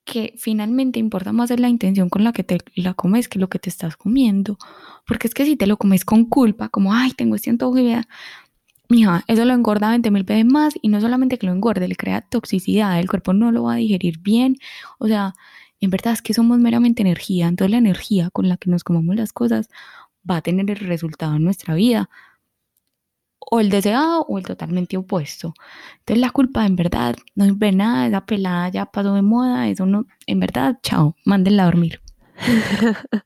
que 0.06 0.34
finalmente 0.38 1.00
importa 1.00 1.32
más 1.32 1.52
es 1.52 1.60
la 1.60 1.70
intención 1.70 2.10
con 2.10 2.24
la 2.24 2.34
que 2.34 2.44
te 2.44 2.58
la 2.76 2.94
comes 2.94 3.28
que 3.28 3.40
lo 3.40 3.50
que 3.50 3.60
te 3.60 3.70
estás 3.70 3.98
comiendo. 3.98 4.58
Porque 5.08 5.28
es 5.28 5.34
que 5.34 5.46
si 5.46 5.56
te 5.56 5.68
lo 5.68 5.78
comes 5.78 6.06
con 6.06 6.26
culpa, 6.26 6.70
como, 6.70 6.94
ay, 6.94 7.12
tengo 7.12 7.36
este 7.36 7.50
antojo 7.50 7.78
y 7.80 7.96
mija, 8.90 9.24
eso 9.28 9.46
lo 9.46 9.54
engorda 9.54 9.90
20 9.90 10.12
mil 10.12 10.24
veces 10.24 10.46
más 10.46 10.74
y 10.82 10.90
no 10.90 11.00
solamente 11.02 11.38
que 11.38 11.48
lo 11.48 11.54
engorde, 11.54 11.88
le 11.88 11.96
crea 11.96 12.22
toxicidad, 12.22 13.00
el 13.00 13.10
cuerpo 13.10 13.34
no 13.34 13.52
lo 13.52 13.64
va 13.64 13.74
a 13.74 13.78
digerir 13.78 14.20
bien. 14.20 14.58
O 15.00 15.08
sea, 15.08 15.34
en 15.80 15.90
verdad 15.90 16.14
es 16.14 16.22
que 16.22 16.34
somos 16.34 16.60
meramente 16.60 17.02
energía, 17.02 17.48
entonces 17.48 17.72
la 17.72 17.78
energía 17.78 18.30
con 18.32 18.50
la 18.50 18.58
que 18.58 18.70
nos 18.70 18.84
comamos 18.84 19.16
las 19.16 19.34
cosas 19.34 19.70
va 20.30 20.38
a 20.38 20.42
tener 20.42 20.70
el 20.70 20.78
resultado 20.78 21.36
en 21.36 21.44
nuestra 21.44 21.74
vida, 21.74 22.10
o 23.54 23.60
el 23.60 23.70
deseado 23.70 24.26
o 24.30 24.38
el 24.38 24.46
totalmente 24.46 24.96
opuesto. 24.98 25.54
Entonces 26.00 26.22
la 26.22 26.32
culpa 26.32 26.66
en 26.66 26.78
verdad 26.78 27.16
no 27.36 27.44
es 27.46 27.76
nada, 27.76 28.08
esa 28.08 28.26
pelada 28.26 28.70
ya 28.70 28.86
pasó 28.86 29.14
de 29.14 29.22
moda, 29.22 29.68
eso 29.68 29.86
no, 29.86 30.06
en 30.26 30.40
verdad, 30.40 30.80
chao, 30.82 31.16
mándenla 31.26 31.64
a 31.64 31.66
dormir. 31.66 32.02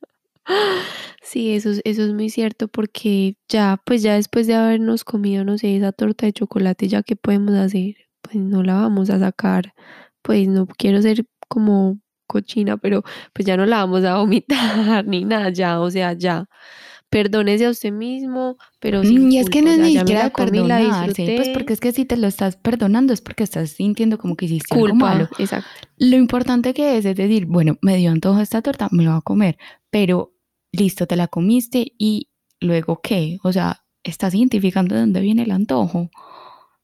Sí, 1.22 1.56
eso, 1.56 1.72
eso 1.84 2.04
es 2.04 2.14
muy 2.14 2.30
cierto 2.30 2.68
porque 2.68 3.38
ya, 3.50 3.82
pues 3.86 4.04
ya 4.04 4.14
después 4.16 4.48
de 4.48 4.56
habernos 4.56 5.04
comido, 5.04 5.44
no 5.44 5.58
sé, 5.58 5.76
esa 5.76 5.92
torta 5.92 6.26
de 6.28 6.34
chocolate, 6.34 6.88
ya 6.88 7.02
que 7.04 7.16
podemos 7.16 7.56
hacer, 7.56 7.96
pues 8.22 8.36
no 8.36 8.62
la 8.64 8.76
vamos 8.76 9.10
a 9.10 9.20
sacar, 9.20 9.74
pues 10.22 10.48
no 10.48 10.68
quiero 10.68 11.02
ser 11.02 11.26
como 11.48 12.00
cochina, 12.28 12.78
pero 12.78 13.04
pues 13.34 13.46
ya 13.46 13.58
no 13.58 13.66
la 13.66 13.78
vamos 13.78 14.04
a 14.06 14.18
vomitar 14.18 15.06
ni 15.08 15.26
nada, 15.26 15.50
ya, 15.50 15.80
o 15.80 15.90
sea, 15.92 16.14
ya. 16.14 16.48
Perdónese 17.10 17.66
a 17.66 17.70
usted 17.70 17.92
mismo, 17.92 18.58
pero. 18.80 19.04
Mm, 19.04 19.32
y 19.32 19.38
es 19.38 19.50
que 19.50 19.62
no 19.62 19.72
es 19.72 19.80
ni 19.80 19.98
siquiera 19.98 20.30
perdonarse, 20.32 21.36
pues 21.36 21.50
porque 21.50 21.74
es 21.74 21.80
que 21.80 21.92
si 21.92 22.06
te 22.06 22.18
lo 22.18 22.28
estás 22.28 22.58
perdonando 22.58 23.14
es 23.14 23.22
porque 23.22 23.44
estás 23.44 23.70
sintiendo 23.72 24.18
como 24.18 24.36
que 24.36 24.46
hiciste 24.46 24.76
algo 24.76 24.96
malo. 24.96 25.30
Exacto. 25.38 25.70
Lo 25.98 26.18
importante 26.18 26.74
que 26.74 26.98
es 26.98 27.06
es 27.06 27.16
decir, 27.16 27.46
bueno, 27.46 27.78
me 27.82 27.96
dio 27.96 28.12
antojo 28.12 28.42
esta 28.42 28.62
torta, 28.62 28.90
me 28.92 29.04
lo 29.04 29.12
voy 29.12 29.20
a 29.20 29.22
comer, 29.22 29.58
pero 29.90 30.34
listo, 30.72 31.08
te 31.08 31.16
la 31.16 31.28
comiste 31.28 31.94
y 31.98 32.30
luego 32.60 33.00
qué? 33.02 33.38
O 33.44 33.54
sea, 33.54 33.86
estás 34.04 34.34
identificando 34.34 34.96
de 34.96 35.02
dónde 35.02 35.22
viene 35.22 35.44
el 35.44 35.52
antojo. 35.52 36.10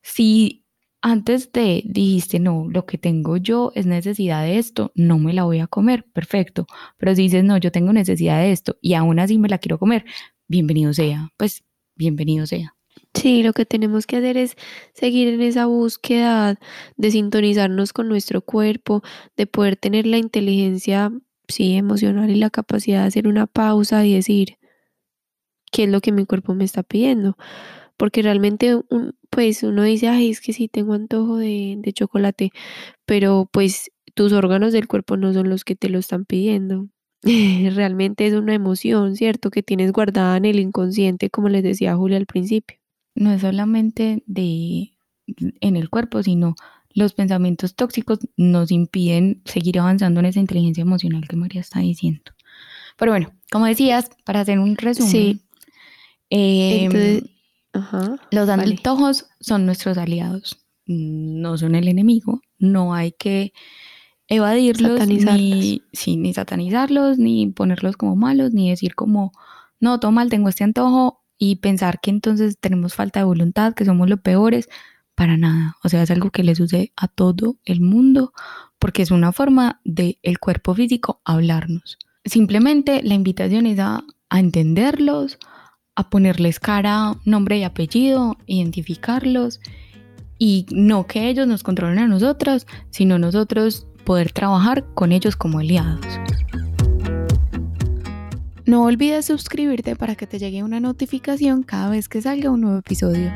Si 0.02 0.61
antes 1.02 1.52
de 1.52 1.82
dijiste, 1.86 2.40
no, 2.40 2.68
lo 2.70 2.86
que 2.86 2.98
tengo 2.98 3.38
yo 3.38 3.72
es 3.76 3.86
necesidad 3.86 4.44
de 4.44 4.60
esto, 4.60 4.92
no 4.96 5.18
me 5.18 5.34
la 5.34 5.44
voy 5.44 5.60
a 5.60 5.68
comer, 5.68 6.06
perfecto. 6.14 6.68
Pero 6.98 7.16
si 7.16 7.24
dices, 7.24 7.44
no, 7.44 7.58
yo 7.58 7.72
tengo 7.72 7.92
necesidad 7.92 8.40
de 8.40 8.52
esto 8.52 8.78
y 8.82 8.94
aún 8.94 9.20
así 9.20 9.38
me 9.40 9.50
la 9.50 9.58
quiero 9.58 9.80
comer, 9.80 10.06
bienvenido 10.48 10.94
sea, 10.94 11.32
pues 11.38 11.64
bienvenido 11.96 12.46
sea. 12.46 12.76
Sí, 13.14 13.44
lo 13.44 13.54
que 13.54 13.66
tenemos 13.66 14.06
que 14.06 14.18
hacer 14.18 14.38
es 14.38 14.56
seguir 14.94 15.28
en 15.30 15.42
esa 15.42 15.66
búsqueda 15.66 16.58
de 16.98 17.12
sintonizarnos 17.12 17.94
con 17.94 18.08
nuestro 18.08 18.42
cuerpo, 18.42 19.02
de 19.36 19.48
poder 19.48 19.76
tener 19.76 20.06
la 20.06 20.18
inteligencia, 20.18 21.12
sí, 21.48 21.76
emocional 21.76 22.30
y 22.30 22.36
la 22.36 22.50
capacidad 22.50 23.02
de 23.02 23.08
hacer 23.08 23.28
una 23.28 23.48
pausa 23.48 24.06
y 24.06 24.14
decir, 24.14 24.58
¿qué 25.72 25.84
es 25.86 25.90
lo 25.90 26.00
que 26.02 26.12
mi 26.12 26.26
cuerpo 26.26 26.54
me 26.54 26.64
está 26.64 26.84
pidiendo? 26.84 27.38
Porque 28.02 28.24
realmente 28.24 28.76
pues 29.30 29.62
uno 29.62 29.84
dice, 29.84 30.08
ay, 30.08 30.32
es 30.32 30.42
que 30.42 30.54
sí 30.54 30.68
tengo 30.68 30.96
antojo 30.96 31.38
de, 31.38 31.76
de 31.78 31.94
chocolate, 31.94 32.50
pero 33.06 33.48
pues 33.54 33.92
tus 34.16 34.34
órganos 34.34 34.74
del 34.74 34.88
cuerpo 34.88 35.18
no 35.18 35.34
son 35.34 35.50
los 35.50 35.64
que 35.64 35.76
te 35.76 35.88
lo 35.88 36.00
están 36.00 36.26
pidiendo. 36.26 36.88
realmente 37.22 38.26
es 38.26 38.34
una 38.34 38.56
emoción, 38.56 39.16
¿cierto? 39.16 39.52
Que 39.52 39.62
tienes 39.62 39.92
guardada 39.92 40.36
en 40.38 40.46
el 40.46 40.60
inconsciente, 40.60 41.30
como 41.30 41.48
les 41.48 41.62
decía 41.62 41.96
Julia 41.96 42.18
al 42.18 42.26
principio. 42.26 42.80
No 43.14 43.32
es 43.34 43.42
solamente 43.42 44.24
de 44.26 44.94
en 45.60 45.78
el 45.78 45.92
cuerpo, 45.92 46.24
sino 46.24 46.56
los 46.96 47.14
pensamientos 47.14 47.76
tóxicos 47.76 48.18
nos 48.36 48.72
impiden 48.72 49.44
seguir 49.46 49.78
avanzando 49.78 50.22
en 50.22 50.26
esa 50.26 50.40
inteligencia 50.40 50.82
emocional 50.82 51.28
que 51.28 51.36
María 51.36 51.62
está 51.62 51.82
diciendo. 51.82 52.32
Pero 52.98 53.12
bueno, 53.12 53.32
como 53.52 53.68
decías, 53.68 54.10
para 54.26 54.40
hacer 54.40 54.58
un 54.58 54.76
resumen, 54.76 55.12
sí. 55.12 55.42
Los 58.32 58.50
antojos 58.50 59.28
son 59.40 59.66
nuestros 59.66 59.98
aliados, 59.98 60.66
no 60.86 61.58
son 61.58 61.76
el 61.76 61.88
enemigo, 61.88 62.42
no 62.60 62.94
hay 62.94 63.14
que 63.14 63.54
evadirlos, 64.28 65.08
ni, 65.08 65.82
ni 66.18 66.34
satanizarlos, 66.34 67.18
ni 67.18 67.48
ponerlos 67.48 67.98
como 67.98 68.16
malos, 68.16 68.54
ni 68.54 68.70
decir 68.70 68.96
como, 68.96 69.32
no, 69.80 70.00
todo 70.00 70.12
mal, 70.12 70.30
tengo 70.30 70.50
este 70.50 70.64
antojo 70.64 71.22
y 71.38 71.58
pensar 71.58 72.00
que 72.02 72.12
entonces 72.12 72.58
tenemos 72.60 72.94
falta 72.94 73.20
de 73.20 73.26
voluntad, 73.26 73.74
que 73.74 73.86
somos 73.86 74.10
los 74.10 74.20
peores, 74.22 74.70
para 75.16 75.38
nada. 75.38 75.76
O 75.84 75.90
sea, 75.90 76.04
es 76.04 76.12
algo 76.12 76.32
que 76.32 76.44
le 76.44 76.56
sucede 76.56 76.94
a 76.96 77.08
todo 77.08 77.58
el 77.66 77.82
mundo 77.82 78.34
porque 78.80 79.02
es 79.02 79.12
una 79.12 79.32
forma 79.32 79.82
del 79.84 80.18
el 80.24 80.40
cuerpo 80.40 80.74
físico 80.74 81.22
hablarnos. 81.26 81.98
Simplemente 82.26 83.04
la 83.04 83.14
invitación 83.14 83.66
es 83.66 83.80
a, 83.80 84.04
a 84.30 84.40
entenderlos, 84.40 85.38
a 85.96 86.10
ponerles 86.10 86.60
cara, 86.60 87.16
nombre 87.26 87.58
y 87.58 87.64
apellido, 87.64 88.38
identificarlos 88.46 89.60
y 90.38 90.66
no 90.72 91.06
que 91.06 91.30
ellos 91.30 91.48
nos 91.48 91.64
controlen 91.64 92.00
a 92.00 92.08
nosotros, 92.08 92.66
sino 92.90 93.20
nosotros 93.20 93.88
poder 94.06 94.32
trabajar 94.32 94.86
con 94.94 95.12
ellos 95.12 95.36
como 95.36 95.60
aliados. 95.60 96.06
No 98.66 98.84
olvides 98.84 99.26
suscribirte 99.26 99.96
para 99.96 100.16
que 100.16 100.28
te 100.28 100.40
llegue 100.40 100.64
una 100.64 100.80
notificación 100.80 101.64
cada 101.64 101.90
vez 101.90 102.08
que 102.08 102.22
salga 102.22 102.50
un 102.52 102.62
nuevo 102.62 102.80
episodio. 102.80 103.32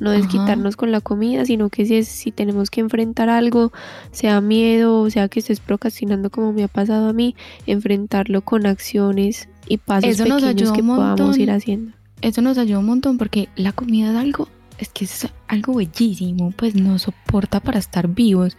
no 0.00 0.10
desquitarnos 0.10 0.76
con 0.76 0.92
la 0.92 1.00
comida, 1.00 1.46
sino 1.46 1.70
que 1.70 1.86
si, 1.86 1.96
es, 1.96 2.08
si 2.08 2.30
tenemos 2.30 2.68
que 2.68 2.80
enfrentar 2.80 3.30
algo, 3.30 3.72
sea 4.10 4.40
miedo, 4.40 5.00
o 5.00 5.08
sea 5.08 5.28
que 5.28 5.40
estés 5.40 5.60
procrastinando 5.60 6.30
como 6.30 6.52
me 6.52 6.64
ha 6.64 6.68
pasado 6.68 7.08
a 7.08 7.12
mí, 7.12 7.36
enfrentarlo 7.66 8.42
con 8.42 8.66
acciones 8.66 9.48
y 9.68 9.78
pasos 9.78 10.10
Eso 10.10 10.24
pequeños 10.24 10.72
que 10.72 10.82
podamos 10.82 11.38
ir 11.38 11.50
haciendo. 11.50 11.92
Eso 12.20 12.42
nos 12.42 12.58
ayuda 12.58 12.78
un 12.78 12.86
montón 12.86 13.18
porque 13.18 13.48
la 13.56 13.72
comida 13.72 14.10
es 14.10 14.16
algo, 14.16 14.48
es 14.78 14.88
que 14.88 15.04
es 15.04 15.28
algo 15.48 15.74
bellísimo, 15.74 16.52
pues 16.56 16.74
nos 16.74 17.02
soporta 17.02 17.60
para 17.60 17.78
estar 17.78 18.08
vivos 18.08 18.56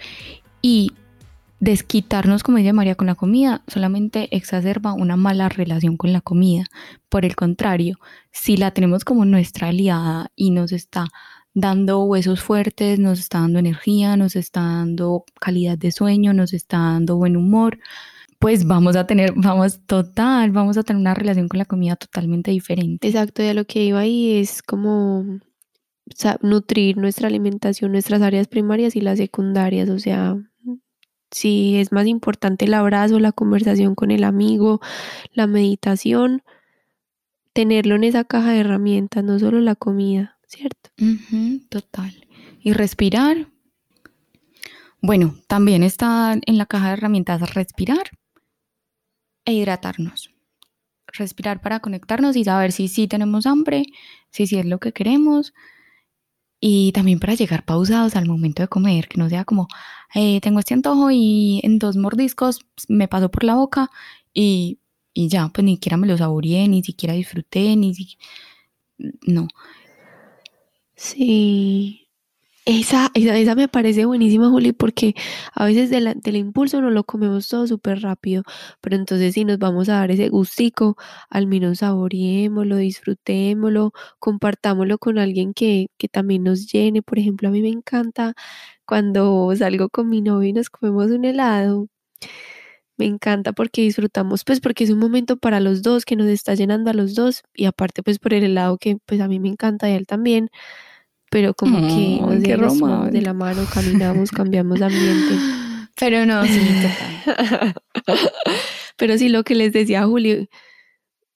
y 0.61 0.91
desquitarnos, 1.59 2.43
como 2.43 2.57
dice 2.57 2.73
María, 2.73 2.95
con 2.95 3.07
la 3.07 3.15
comida 3.15 3.63
solamente 3.67 4.35
exacerba 4.35 4.93
una 4.93 5.15
mala 5.15 5.49
relación 5.49 5.97
con 5.97 6.13
la 6.13 6.21
comida. 6.21 6.65
Por 7.09 7.25
el 7.25 7.35
contrario, 7.35 7.97
si 8.31 8.57
la 8.57 8.71
tenemos 8.71 9.03
como 9.03 9.25
nuestra 9.25 9.69
aliada 9.69 10.31
y 10.35 10.51
nos 10.51 10.71
está 10.71 11.07
dando 11.55 12.03
huesos 12.03 12.41
fuertes, 12.41 12.99
nos 12.99 13.19
está 13.19 13.39
dando 13.39 13.59
energía, 13.59 14.17
nos 14.17 14.35
está 14.35 14.61
dando 14.61 15.23
calidad 15.39 15.77
de 15.77 15.91
sueño, 15.91 16.33
nos 16.33 16.53
está 16.53 16.77
dando 16.77 17.15
buen 17.15 17.37
humor, 17.37 17.79
pues 18.45 18.67
vamos 18.67 18.95
a 18.95 19.07
tener, 19.07 19.33
vamos 19.35 19.79
total, 19.87 20.51
vamos 20.51 20.77
a 20.77 20.83
tener 20.83 21.01
una 21.01 21.15
relación 21.15 21.47
con 21.47 21.57
la 21.57 21.65
comida 21.65 21.95
totalmente 21.95 22.51
diferente. 22.51 23.07
Exacto, 23.07 23.41
de 23.41 23.55
lo 23.55 23.65
que 23.65 23.83
iba 23.83 23.97
ahí 23.97 24.37
es 24.37 24.61
como 24.61 25.39
nutrir 26.41 26.95
nuestra 26.97 27.27
alimentación, 27.27 27.91
nuestras 27.91 28.21
áreas 28.21 28.47
primarias 28.47 28.95
y 28.95 29.01
las 29.01 29.17
secundarias, 29.17 29.89
o 29.89 29.97
sea, 29.97 30.37
si 31.31 31.77
es 31.77 31.91
más 31.91 32.05
importante 32.05 32.65
el 32.65 32.75
abrazo, 32.75 33.19
la 33.19 33.31
conversación 33.31 33.95
con 33.95 34.11
el 34.11 34.23
amigo, 34.23 34.79
la 35.33 35.47
meditación, 35.47 36.43
tenerlo 37.51 37.95
en 37.95 38.03
esa 38.03 38.25
caja 38.25 38.51
de 38.51 38.59
herramientas, 38.59 39.23
no 39.23 39.39
solo 39.39 39.59
la 39.59 39.73
comida, 39.73 40.37
¿cierto? 40.45 40.91
total. 41.69 42.27
Y 42.59 42.73
respirar. 42.73 43.47
Bueno, 45.01 45.33
también 45.47 45.81
está 45.81 46.39
en 46.45 46.57
la 46.59 46.67
caja 46.67 46.89
de 46.89 46.93
herramientas 46.93 47.55
respirar 47.55 48.11
e 49.45 49.53
hidratarnos. 49.53 50.31
Respirar 51.07 51.61
para 51.61 51.79
conectarnos 51.79 52.35
y 52.35 52.43
saber 52.43 52.71
si 52.71 52.87
sí 52.87 53.07
tenemos 53.07 53.45
hambre, 53.45 53.85
si 54.31 54.47
sí 54.47 54.57
es 54.57 54.65
lo 54.65 54.79
que 54.79 54.91
queremos, 54.91 55.53
y 56.59 56.91
también 56.93 57.19
para 57.19 57.35
llegar 57.35 57.63
pausados 57.65 58.15
al 58.15 58.25
momento 58.25 58.63
de 58.63 58.67
comer, 58.67 59.07
que 59.07 59.17
no 59.17 59.29
sea 59.29 59.45
como, 59.45 59.67
eh, 60.15 60.41
tengo 60.41 60.59
este 60.59 60.73
antojo 60.73 61.11
y 61.11 61.59
en 61.63 61.79
dos 61.79 61.95
mordiscos 61.97 62.59
me 62.87 63.07
pasó 63.07 63.29
por 63.29 63.43
la 63.43 63.55
boca 63.55 63.91
y, 64.33 64.79
y 65.13 65.27
ya, 65.29 65.49
pues 65.49 65.63
ni 65.65 65.75
siquiera 65.75 65.97
me 65.97 66.07
lo 66.07 66.17
saboreé, 66.17 66.67
ni 66.67 66.83
siquiera 66.83 67.13
disfruté, 67.13 67.75
ni 67.75 67.93
siquiera... 67.93 68.25
No. 69.27 69.47
Sí, 70.95 72.04
esa, 72.65 73.11
esa, 73.13 73.55
me 73.55 73.67
parece 73.67 74.05
buenísima, 74.05 74.49
Juli, 74.49 74.73
porque 74.73 75.13
a 75.53 75.65
veces 75.65 75.89
del 75.91 76.35
impulso 76.35 76.81
no 76.81 76.89
lo 76.89 77.03
comemos 77.03 77.47
todo 77.47 77.67
súper 77.67 78.01
rápido, 78.01 78.43
pero 78.81 78.95
entonces 78.95 79.35
si 79.35 79.45
nos 79.45 79.59
vamos 79.59 79.87
a 79.89 79.93
dar 79.99 80.11
ese 80.11 80.29
gustico, 80.29 80.97
al 81.29 81.45
menos 81.47 81.79
saboreémoslo, 81.79 82.77
disfrutémoslo, 82.77 83.93
compartámoslo 84.19 84.97
con 84.97 85.19
alguien 85.19 85.53
que, 85.53 85.87
que 85.97 86.07
también 86.07 86.43
nos 86.43 86.67
llene. 86.71 87.01
Por 87.03 87.19
ejemplo, 87.19 87.49
a 87.49 87.51
mí 87.51 87.61
me 87.61 87.69
encanta 87.69 88.33
cuando 88.85 89.53
salgo 89.55 89.89
con 89.89 90.09
mi 90.09 90.21
novio 90.21 90.49
y 90.49 90.53
nos 90.53 90.69
comemos 90.69 91.11
un 91.11 91.25
helado. 91.25 91.87
Me 92.97 93.05
encanta 93.05 93.51
porque 93.53 93.81
disfrutamos, 93.81 94.43
pues 94.45 94.61
porque 94.61 94.85
es 94.85 94.89
un 94.89 94.99
momento 94.99 95.35
para 95.37 95.59
los 95.59 95.81
dos 95.81 96.05
que 96.05 96.15
nos 96.15 96.27
está 96.27 96.55
llenando 96.55 96.89
a 96.91 96.93
los 96.93 97.13
dos 97.13 97.43
y 97.53 97.65
aparte 97.65 98.03
pues 98.03 98.19
por 98.19 98.33
el 98.33 98.43
helado 98.45 98.77
que 98.77 98.97
pues 99.05 99.19
a 99.19 99.27
mí 99.27 99.39
me 99.39 99.49
encanta 99.49 99.89
y 99.89 99.93
a 99.93 99.97
él 99.97 100.07
también 100.07 100.49
pero 101.29 101.53
como 101.53 101.79
que 101.79 102.19
nos 102.21 102.41
llevamos 102.41 103.11
de 103.11 103.21
la 103.21 103.33
mano, 103.33 103.65
caminamos, 103.73 104.31
cambiamos 104.31 104.79
de 104.79 104.85
ambiente. 104.85 105.35
Pero 105.97 106.25
no, 106.25 106.45
sí, 106.45 106.59
pero 108.97 109.17
sí 109.17 109.29
lo 109.29 109.45
que 109.45 109.55
les 109.55 109.71
decía 109.71 110.05
Julio, 110.05 110.45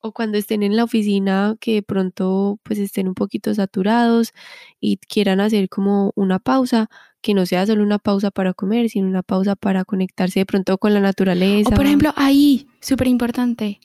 o 0.02 0.12
cuando 0.12 0.38
estén 0.38 0.64
en 0.64 0.76
la 0.76 0.84
oficina 0.84 1.56
que 1.60 1.76
de 1.76 1.84
pronto 1.84 2.60
pues 2.64 2.80
estén 2.80 3.08
un 3.08 3.14
poquito 3.14 3.54
saturados 3.54 4.34
y 4.80 4.98
quieran 4.98 5.40
hacer 5.40 5.70
como 5.70 6.12
una 6.16 6.40
pausa, 6.40 6.90
que 7.22 7.34
no 7.34 7.46
sea 7.46 7.66
solo 7.66 7.84
una 7.84 8.00
pausa 8.00 8.32
para 8.32 8.54
comer, 8.54 8.90
sino 8.90 9.08
una 9.08 9.24
pausa 9.24 9.56
para 9.56 9.86
conectarse 9.86 10.40
de 10.40 10.46
pronto 10.46 10.78
con 10.78 10.94
la 10.94 11.02
naturaleza. 11.02 11.70
O 11.70 11.76
por 11.76 11.86
ejemplo, 11.86 12.14
ahí, 12.16 12.68
súper 12.82 13.08
importante. 13.08 13.80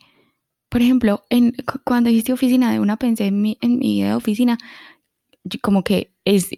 Por 0.69 0.83
ejemplo, 0.83 1.25
en, 1.31 1.53
cuando 1.85 2.11
hiciste 2.11 2.33
oficina 2.33 2.73
de 2.73 2.81
una, 2.81 2.97
pensé 2.97 3.27
en 3.27 3.41
mi, 3.41 3.59
en 3.61 3.79
mi 3.79 3.99
idea 3.99 4.11
de 4.11 4.15
oficina, 4.15 4.59
como 5.63 5.85
que 5.85 6.15
es 6.25 6.51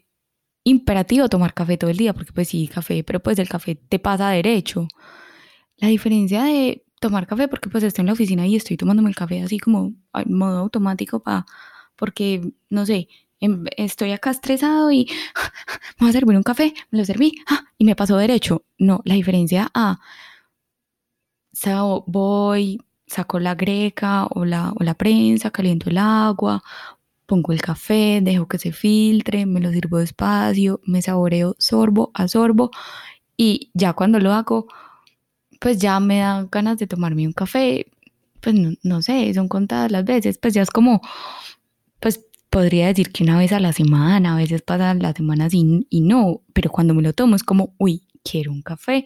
imperativo 0.65 1.29
tomar 1.29 1.55
café 1.55 1.77
todo 1.79 1.91
el 1.91 1.97
día, 1.97 2.13
porque 2.15 2.33
pues 2.33 2.49
sí, 2.49 2.69
café, 2.69 3.05
pero 3.05 3.21
pues 3.21 3.39
el 3.39 3.49
café 3.49 3.77
te 3.77 3.99
pasa 3.99 4.31
derecho. 4.31 4.89
La 5.77 5.89
diferencia 5.89 6.45
de 6.45 6.85
tomar 7.01 7.27
café, 7.27 7.49
porque 7.49 7.69
pues 7.71 7.85
estoy 7.85 8.03
en 8.03 8.07
la 8.09 8.13
oficina 8.15 8.47
y 8.47 8.57
estoy 8.57 8.77
tomándome 8.77 9.09
el 9.11 9.17
café 9.17 9.43
así 9.43 9.59
como 9.59 9.95
en 10.15 10.35
modo 10.35 10.59
automático, 10.61 11.23
para 11.23 11.47
porque, 11.97 12.53
no 12.71 12.87
sé, 12.87 13.09
em, 13.41 13.65
estoy 13.77 14.13
acá 14.13 14.31
estresado 14.31 14.91
y 14.93 15.07
me 15.99 16.07
voy 16.07 16.11
a 16.11 16.13
servir 16.13 16.37
un 16.37 16.43
café, 16.43 16.75
me 16.91 16.99
lo 16.99 17.05
serví 17.05 17.35
¡ah! 17.49 17.65
y 17.79 17.85
me 17.85 17.97
pasó 17.97 18.17
derecho. 18.17 18.65
No, 18.79 19.03
la 19.05 19.15
diferencia 19.15 19.71
a 19.75 19.99
voy, 22.07 22.79
saco 23.07 23.39
la 23.39 23.55
greca 23.55 24.27
o 24.27 24.45
la, 24.45 24.73
o 24.79 24.83
la 24.85 24.95
prensa, 24.95 25.51
caliento 25.51 25.91
el 25.91 25.99
agua, 25.99 26.63
pongo 27.27 27.53
el 27.53 27.61
café, 27.61 28.21
dejo 28.23 28.47
que 28.47 28.59
se 28.59 28.73
filtre, 28.73 29.47
me 29.47 29.61
lo 29.61 29.71
sirvo 29.73 29.99
despacio, 29.99 30.81
me 30.85 31.03
saboreo 31.03 31.55
sorbo 31.59 32.11
a 32.15 32.29
sorbo 32.29 32.71
y 33.37 33.71
ya 33.75 33.93
cuando 33.93 34.19
lo 34.19 34.33
hago, 34.33 34.67
pues 35.61 35.79
ya 35.79 36.01
me 36.01 36.19
dan 36.19 36.49
ganas 36.51 36.79
de 36.79 36.87
tomarme 36.87 37.27
un 37.27 37.33
café, 37.33 37.87
pues 38.41 38.55
no, 38.83 39.03
sé, 39.03 39.33
son 39.35 39.49
contadas 39.49 39.91
las 39.91 40.05
veces, 40.05 40.39
pues 40.39 40.55
ya 40.55 40.63
es 40.63 40.71
como, 40.71 41.01
pues 42.01 42.25
podría 42.49 42.87
decir 42.87 43.13
que 43.13 43.25
una 43.25 43.39
vez 43.39 43.53
a 43.53 43.61
la 43.61 43.73
semana, 43.73 44.35
a 44.35 44.37
veces 44.37 44.63
pasan 44.63 45.01
las 45.01 45.17
semanas 45.17 45.53
y, 45.53 45.87
y 45.91 46.01
no, 46.01 46.43
pero 46.53 46.71
cuando 46.71 46.95
me 46.95 47.03
lo 47.03 47.13
tomo 47.13 47.37
es 47.37 47.43
como, 47.43 47.75
uy, 47.79 48.03
quiero 48.23 48.53
un 48.53 48.63
café 48.63 49.05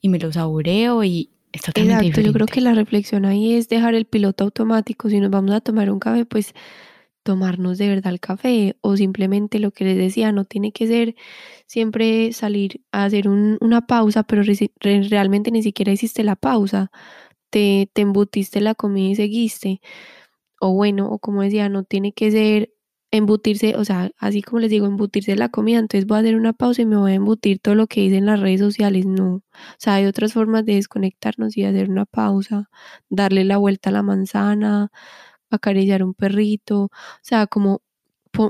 y 0.00 0.08
me 0.08 0.18
lo 0.18 0.32
saboreo 0.32 1.02
y 1.04 1.30
es 1.52 1.62
totalmente 1.62 2.06
Exacto, 2.06 2.20
yo 2.20 2.32
creo 2.32 2.46
que 2.46 2.60
la 2.60 2.74
reflexión 2.74 3.24
ahí 3.24 3.54
es 3.54 3.68
dejar 3.68 3.94
el 3.94 4.04
piloto 4.04 4.44
automático, 4.44 5.08
si 5.08 5.20
nos 5.20 5.30
vamos 5.30 5.52
a 5.52 5.60
tomar 5.60 5.90
un 5.90 5.98
café, 5.98 6.24
pues 6.24 6.54
tomarnos 7.22 7.78
de 7.78 7.88
verdad 7.88 8.12
el 8.12 8.20
café 8.20 8.76
o 8.82 8.96
simplemente 8.96 9.58
lo 9.58 9.72
que 9.72 9.84
les 9.84 9.96
decía, 9.98 10.32
no 10.32 10.44
tiene 10.44 10.72
que 10.72 10.86
ser 10.86 11.14
siempre 11.66 12.32
salir 12.32 12.82
a 12.92 13.04
hacer 13.04 13.28
una 13.28 13.86
pausa, 13.86 14.22
pero 14.24 14.42
realmente 14.80 15.50
ni 15.50 15.62
siquiera 15.62 15.92
hiciste 15.92 16.24
la 16.24 16.36
pausa, 16.36 16.90
te, 17.50 17.90
te 17.94 18.02
embutiste 18.02 18.60
la 18.60 18.74
comida 18.74 19.10
y 19.12 19.16
seguiste. 19.16 19.80
O 20.60 20.74
bueno, 20.74 21.08
o 21.10 21.18
como 21.18 21.42
decía, 21.42 21.68
no 21.68 21.84
tiene 21.84 22.12
que 22.12 22.30
ser 22.30 22.72
embutirse, 23.12 23.74
o 23.76 23.84
sea, 23.84 24.10
así 24.18 24.42
como 24.42 24.60
les 24.60 24.70
digo, 24.70 24.86
embutirse 24.86 25.34
la 25.36 25.48
comida, 25.48 25.78
entonces 25.80 26.06
voy 26.06 26.18
a 26.18 26.20
hacer 26.20 26.36
una 26.36 26.52
pausa 26.52 26.82
y 26.82 26.86
me 26.86 26.96
voy 26.96 27.12
a 27.12 27.14
embutir 27.16 27.58
todo 27.60 27.74
lo 27.74 27.86
que 27.88 28.02
dicen 28.02 28.26
las 28.26 28.38
redes 28.40 28.60
sociales, 28.60 29.04
no. 29.06 29.36
O 29.36 29.42
sea, 29.78 29.94
hay 29.96 30.06
otras 30.06 30.32
formas 30.34 30.64
de 30.66 30.74
desconectarnos 30.76 31.56
y 31.56 31.64
hacer 31.64 31.90
una 31.90 32.04
pausa, 32.06 32.70
darle 33.08 33.44
la 33.44 33.56
vuelta 33.58 33.90
a 33.90 33.92
la 33.92 34.02
manzana, 34.02 34.90
acariciar 35.50 36.02
un 36.04 36.14
perrito, 36.14 36.84
o 36.84 36.90
sea, 37.22 37.46
como 37.46 37.82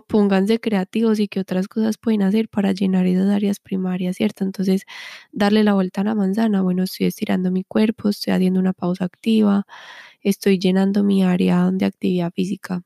pónganse 0.08 0.60
creativos 0.60 1.20
y 1.20 1.28
qué 1.28 1.40
otras 1.40 1.66
cosas 1.68 1.98
pueden 1.98 2.22
hacer 2.22 2.48
para 2.48 2.72
llenar 2.72 3.06
esas 3.06 3.28
áreas 3.30 3.60
primarias, 3.60 4.16
¿cierto? 4.16 4.44
Entonces, 4.44 4.84
darle 5.32 5.64
la 5.64 5.74
vuelta 5.74 6.02
a 6.02 6.04
la 6.04 6.14
manzana, 6.14 6.62
bueno, 6.62 6.82
estoy 6.84 7.06
estirando 7.06 7.50
mi 7.50 7.64
cuerpo, 7.64 8.08
estoy 8.10 8.32
haciendo 8.34 8.60
una 8.60 8.72
pausa 8.74 9.04
activa, 9.06 9.64
estoy 10.22 10.58
llenando 10.58 11.04
mi 11.04 11.24
área 11.24 11.70
de 11.72 11.86
actividad 11.86 12.32
física. 12.34 12.82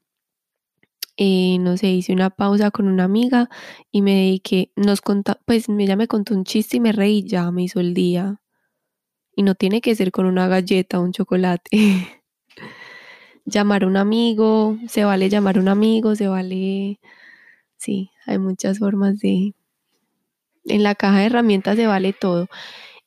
Eh, 1.16 1.58
no 1.60 1.76
sé, 1.76 1.88
hice 1.90 2.12
una 2.12 2.30
pausa 2.30 2.70
con 2.72 2.88
una 2.88 3.04
amiga 3.04 3.48
y 3.92 4.02
me 4.02 4.14
dediqué, 4.14 4.72
nos 4.76 5.00
contó, 5.00 5.38
pues 5.46 5.68
ella 5.68 5.96
me 5.96 6.08
contó 6.08 6.34
un 6.34 6.44
chiste 6.44 6.78
y 6.78 6.80
me 6.80 6.92
reí, 6.92 7.24
ya 7.24 7.50
me 7.52 7.62
hizo 7.64 7.78
el 7.80 7.94
día. 7.94 8.40
Y 9.36 9.44
no 9.44 9.54
tiene 9.54 9.80
que 9.80 9.94
ser 9.96 10.12
con 10.12 10.26
una 10.26 10.48
galleta 10.48 11.00
o 11.00 11.04
un 11.04 11.12
chocolate. 11.12 11.70
llamar 13.46 13.84
a 13.84 13.86
un 13.88 13.96
amigo, 13.96 14.78
se 14.88 15.04
vale 15.04 15.28
llamar 15.30 15.58
a 15.58 15.60
un 15.60 15.68
amigo, 15.68 16.14
se 16.16 16.28
vale, 16.28 17.00
sí, 17.78 18.10
hay 18.26 18.38
muchas 18.38 18.78
formas 18.80 19.18
de, 19.20 19.54
en 20.64 20.82
la 20.82 20.94
caja 20.94 21.18
de 21.20 21.26
herramientas 21.26 21.76
se 21.76 21.86
vale 21.86 22.12
todo. 22.12 22.48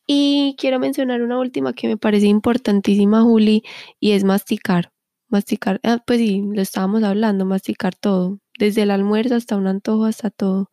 Y 0.08 0.56
quiero 0.60 0.80
mencionar 0.80 1.22
una 1.24 1.40
última 1.40 1.74
que 1.74 1.88
me 1.88 1.98
parece 1.98 2.28
importantísima, 2.28 3.24
Juli, 3.24 3.64
y 4.00 4.12
es 4.14 4.24
masticar. 4.24 4.92
Masticar, 5.30 5.80
ah, 5.84 6.02
pues 6.08 6.20
sí, 6.20 6.44
lo 6.54 6.62
estábamos 6.62 7.04
hablando, 7.04 7.46
masticar 7.46 7.96
todo, 7.96 8.40
desde 8.60 8.84
el 8.84 8.92
almuerzo 8.92 9.36
hasta 9.36 9.58
un 9.58 9.68
antojo, 9.68 10.06
hasta 10.06 10.30
todo. 10.32 10.70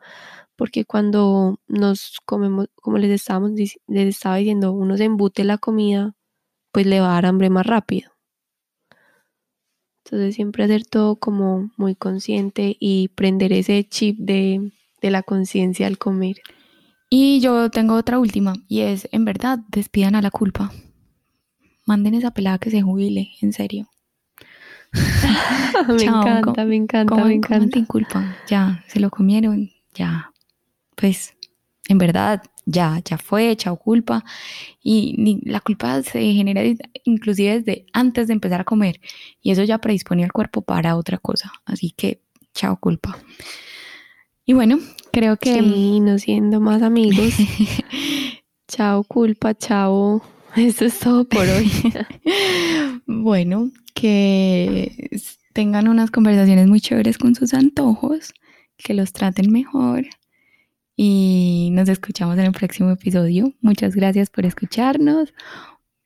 Porque 0.57 0.85
cuando 0.87 1.61
nos 1.69 2.21
comemos, 2.27 2.69
como 2.77 2.99
les, 2.99 3.11
estábamos, 3.13 3.53
les 3.53 3.79
estaba 3.89 4.37
diciendo, 4.37 4.73
uno 4.73 4.97
se 4.99 5.05
embute 5.05 5.45
la 5.45 5.59
comida, 5.59 6.15
pues 6.73 6.87
le 6.87 7.01
va 7.01 7.11
a 7.13 7.15
dar 7.15 7.27
hambre 7.27 7.51
más 7.51 7.67
rápido. 7.67 8.14
Entonces 10.05 10.35
siempre 10.35 10.65
hacer 10.65 10.85
todo 10.85 11.17
como 11.17 11.71
muy 11.77 11.95
consciente 11.95 12.77
y 12.79 13.09
prender 13.09 13.53
ese 13.53 13.85
chip 13.89 14.19
de 14.19 14.71
de 15.01 15.11
la 15.11 15.23
conciencia 15.23 15.87
al 15.87 15.99
comer. 15.99 16.37
Y 17.11 17.41
yo 17.41 17.71
tengo 17.71 17.95
otra 17.95 18.19
última 18.19 18.55
y 18.69 18.81
es, 18.81 19.07
en 19.13 19.25
verdad, 19.27 19.59
despidan 19.69 20.15
a 20.15 20.23
la 20.23 20.31
culpa. 20.31 20.73
Manden 21.85 22.15
esa 22.15 22.31
pelada 22.33 22.57
que 22.59 22.71
se 22.71 22.81
jubile, 22.81 23.29
en 23.43 23.53
serio. 23.53 23.87
me 25.89 25.99
Chao, 25.99 26.21
encanta, 26.23 26.43
¿cómo- 26.55 26.69
me 26.69 26.77
encanta, 26.77 27.15
¿Cómo- 27.15 27.27
me 27.27 27.35
encanta. 27.35 27.81
te 27.81 27.87
culpa? 27.87 28.37
Ya, 28.49 28.83
se 28.89 29.01
lo 29.01 29.11
comieron, 29.11 29.71
ya. 29.95 30.33
Pues, 30.97 31.35
en 31.89 31.99
verdad, 31.99 32.43
ya, 32.67 33.01
ya 33.05 33.19
fue, 33.19 33.57
chao 33.57 33.77
culpa. 33.77 34.25
Y 34.83 35.15
ni- 35.19 35.41
la 35.45 35.61
culpa 35.61 36.03
se 36.03 36.21
genera 36.33 36.63
inclusive 37.05 37.61
desde 37.61 37.87
antes 37.93 38.27
de 38.27 38.33
empezar 38.35 38.61
a 38.61 38.65
comer. 38.65 39.01
Y 39.43 39.51
eso 39.51 39.63
ya 39.65 39.79
predispone 39.79 40.25
al 40.25 40.33
cuerpo 40.33 40.63
para 40.63 40.97
otra 40.97 41.19
cosa. 41.19 41.53
Así 41.65 41.91
que, 41.91 42.21
chao 42.55 42.77
culpa. 42.79 43.19
Y 44.47 44.53
bueno, 44.53 44.79
creo 45.13 45.37
que... 45.37 45.55
Sí, 45.55 46.01
no 46.01 46.19
siendo 46.19 46.61
más 46.61 46.83
amigos. 46.83 47.35
chao, 48.69 49.05
culpa, 49.05 49.55
chao. 49.55 50.23
Eso 50.57 50.85
es 50.85 50.99
todo 50.99 51.25
por 51.25 51.47
hoy. 51.49 51.71
bueno, 53.07 53.71
que 53.95 55.11
tengan 55.53 55.89
unas 55.89 56.11
conversaciones 56.11 56.67
muy 56.69 56.81
chéveres 56.81 57.19
con 57.19 57.35
sus 57.35 57.55
antojos, 57.55 58.35
que 58.77 58.95
los 58.95 59.13
traten 59.13 59.51
mejor 59.51 60.07
y 60.97 61.71
nos 61.73 61.89
escuchamos 61.89 62.39
en 62.39 62.45
el 62.45 62.53
próximo 62.53 62.91
episodio. 62.91 63.53
Muchas 63.61 63.95
gracias 63.95 64.31
por 64.31 64.47
escucharnos. 64.47 65.33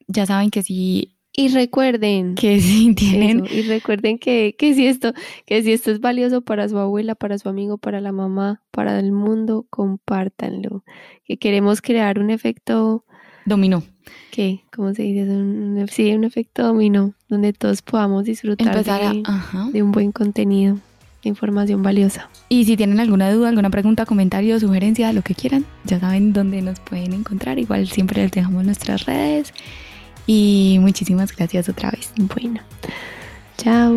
Ya 0.06 0.24
saben 0.26 0.50
que 0.50 0.62
si, 0.62 1.16
Y 1.32 1.48
recuerden 1.48 2.34
que 2.34 2.60
si 2.60 2.94
tienen 2.94 3.44
eso, 3.44 3.54
y 3.54 3.62
recuerden 3.62 4.18
que, 4.18 4.56
que 4.58 4.74
si 4.74 4.86
esto, 4.86 5.12
que 5.46 5.62
si 5.62 5.72
esto 5.72 5.90
es 5.90 6.00
valioso 6.00 6.40
para 6.42 6.68
su 6.68 6.78
abuela, 6.78 7.14
para 7.14 7.36
su 7.38 7.48
amigo, 7.48 7.76
para 7.78 8.00
la 8.00 8.12
mamá, 8.12 8.62
para 8.70 8.98
el 8.98 9.12
mundo, 9.12 9.66
compártanlo. 9.70 10.84
Que 11.24 11.36
queremos 11.36 11.82
crear 11.82 12.18
un 12.18 12.30
efecto, 12.30 13.04
dominó, 13.44 13.82
¿qué? 14.30 14.62
¿Cómo 14.74 14.94
se 14.94 15.02
dice? 15.02 15.22
Un, 15.28 15.78
un- 15.78 15.88
sí, 15.88 16.10
un 16.14 16.24
efecto 16.24 16.62
dominó, 16.66 17.12
donde 17.28 17.52
todos 17.52 17.82
podamos 17.82 18.24
disfrutar 18.24 18.68
a... 18.88 19.12
de, 19.12 19.22
de 19.72 19.82
un 19.82 19.92
buen 19.92 20.12
contenido, 20.12 20.78
información 21.28 21.82
valiosa. 21.82 22.28
Y 22.48 22.64
si 22.64 22.76
tienen 22.76 23.00
alguna 23.00 23.30
duda, 23.32 23.48
alguna 23.48 23.70
pregunta, 23.70 24.06
comentario, 24.06 24.58
sugerencia, 24.58 25.12
lo 25.12 25.22
que 25.22 25.34
quieran, 25.34 25.64
ya 25.84 26.00
saben 26.00 26.32
dónde 26.32 26.62
nos 26.62 26.80
pueden 26.80 27.12
encontrar. 27.12 27.58
Igual 27.58 27.88
siempre 27.88 28.22
les 28.22 28.32
dejamos 28.32 28.64
nuestras 28.64 29.06
redes. 29.06 29.52
Y 30.26 30.78
muchísimas 30.80 31.34
gracias 31.34 31.68
otra 31.68 31.90
vez. 31.90 32.12
Bueno, 32.16 32.60
chao. 33.56 33.96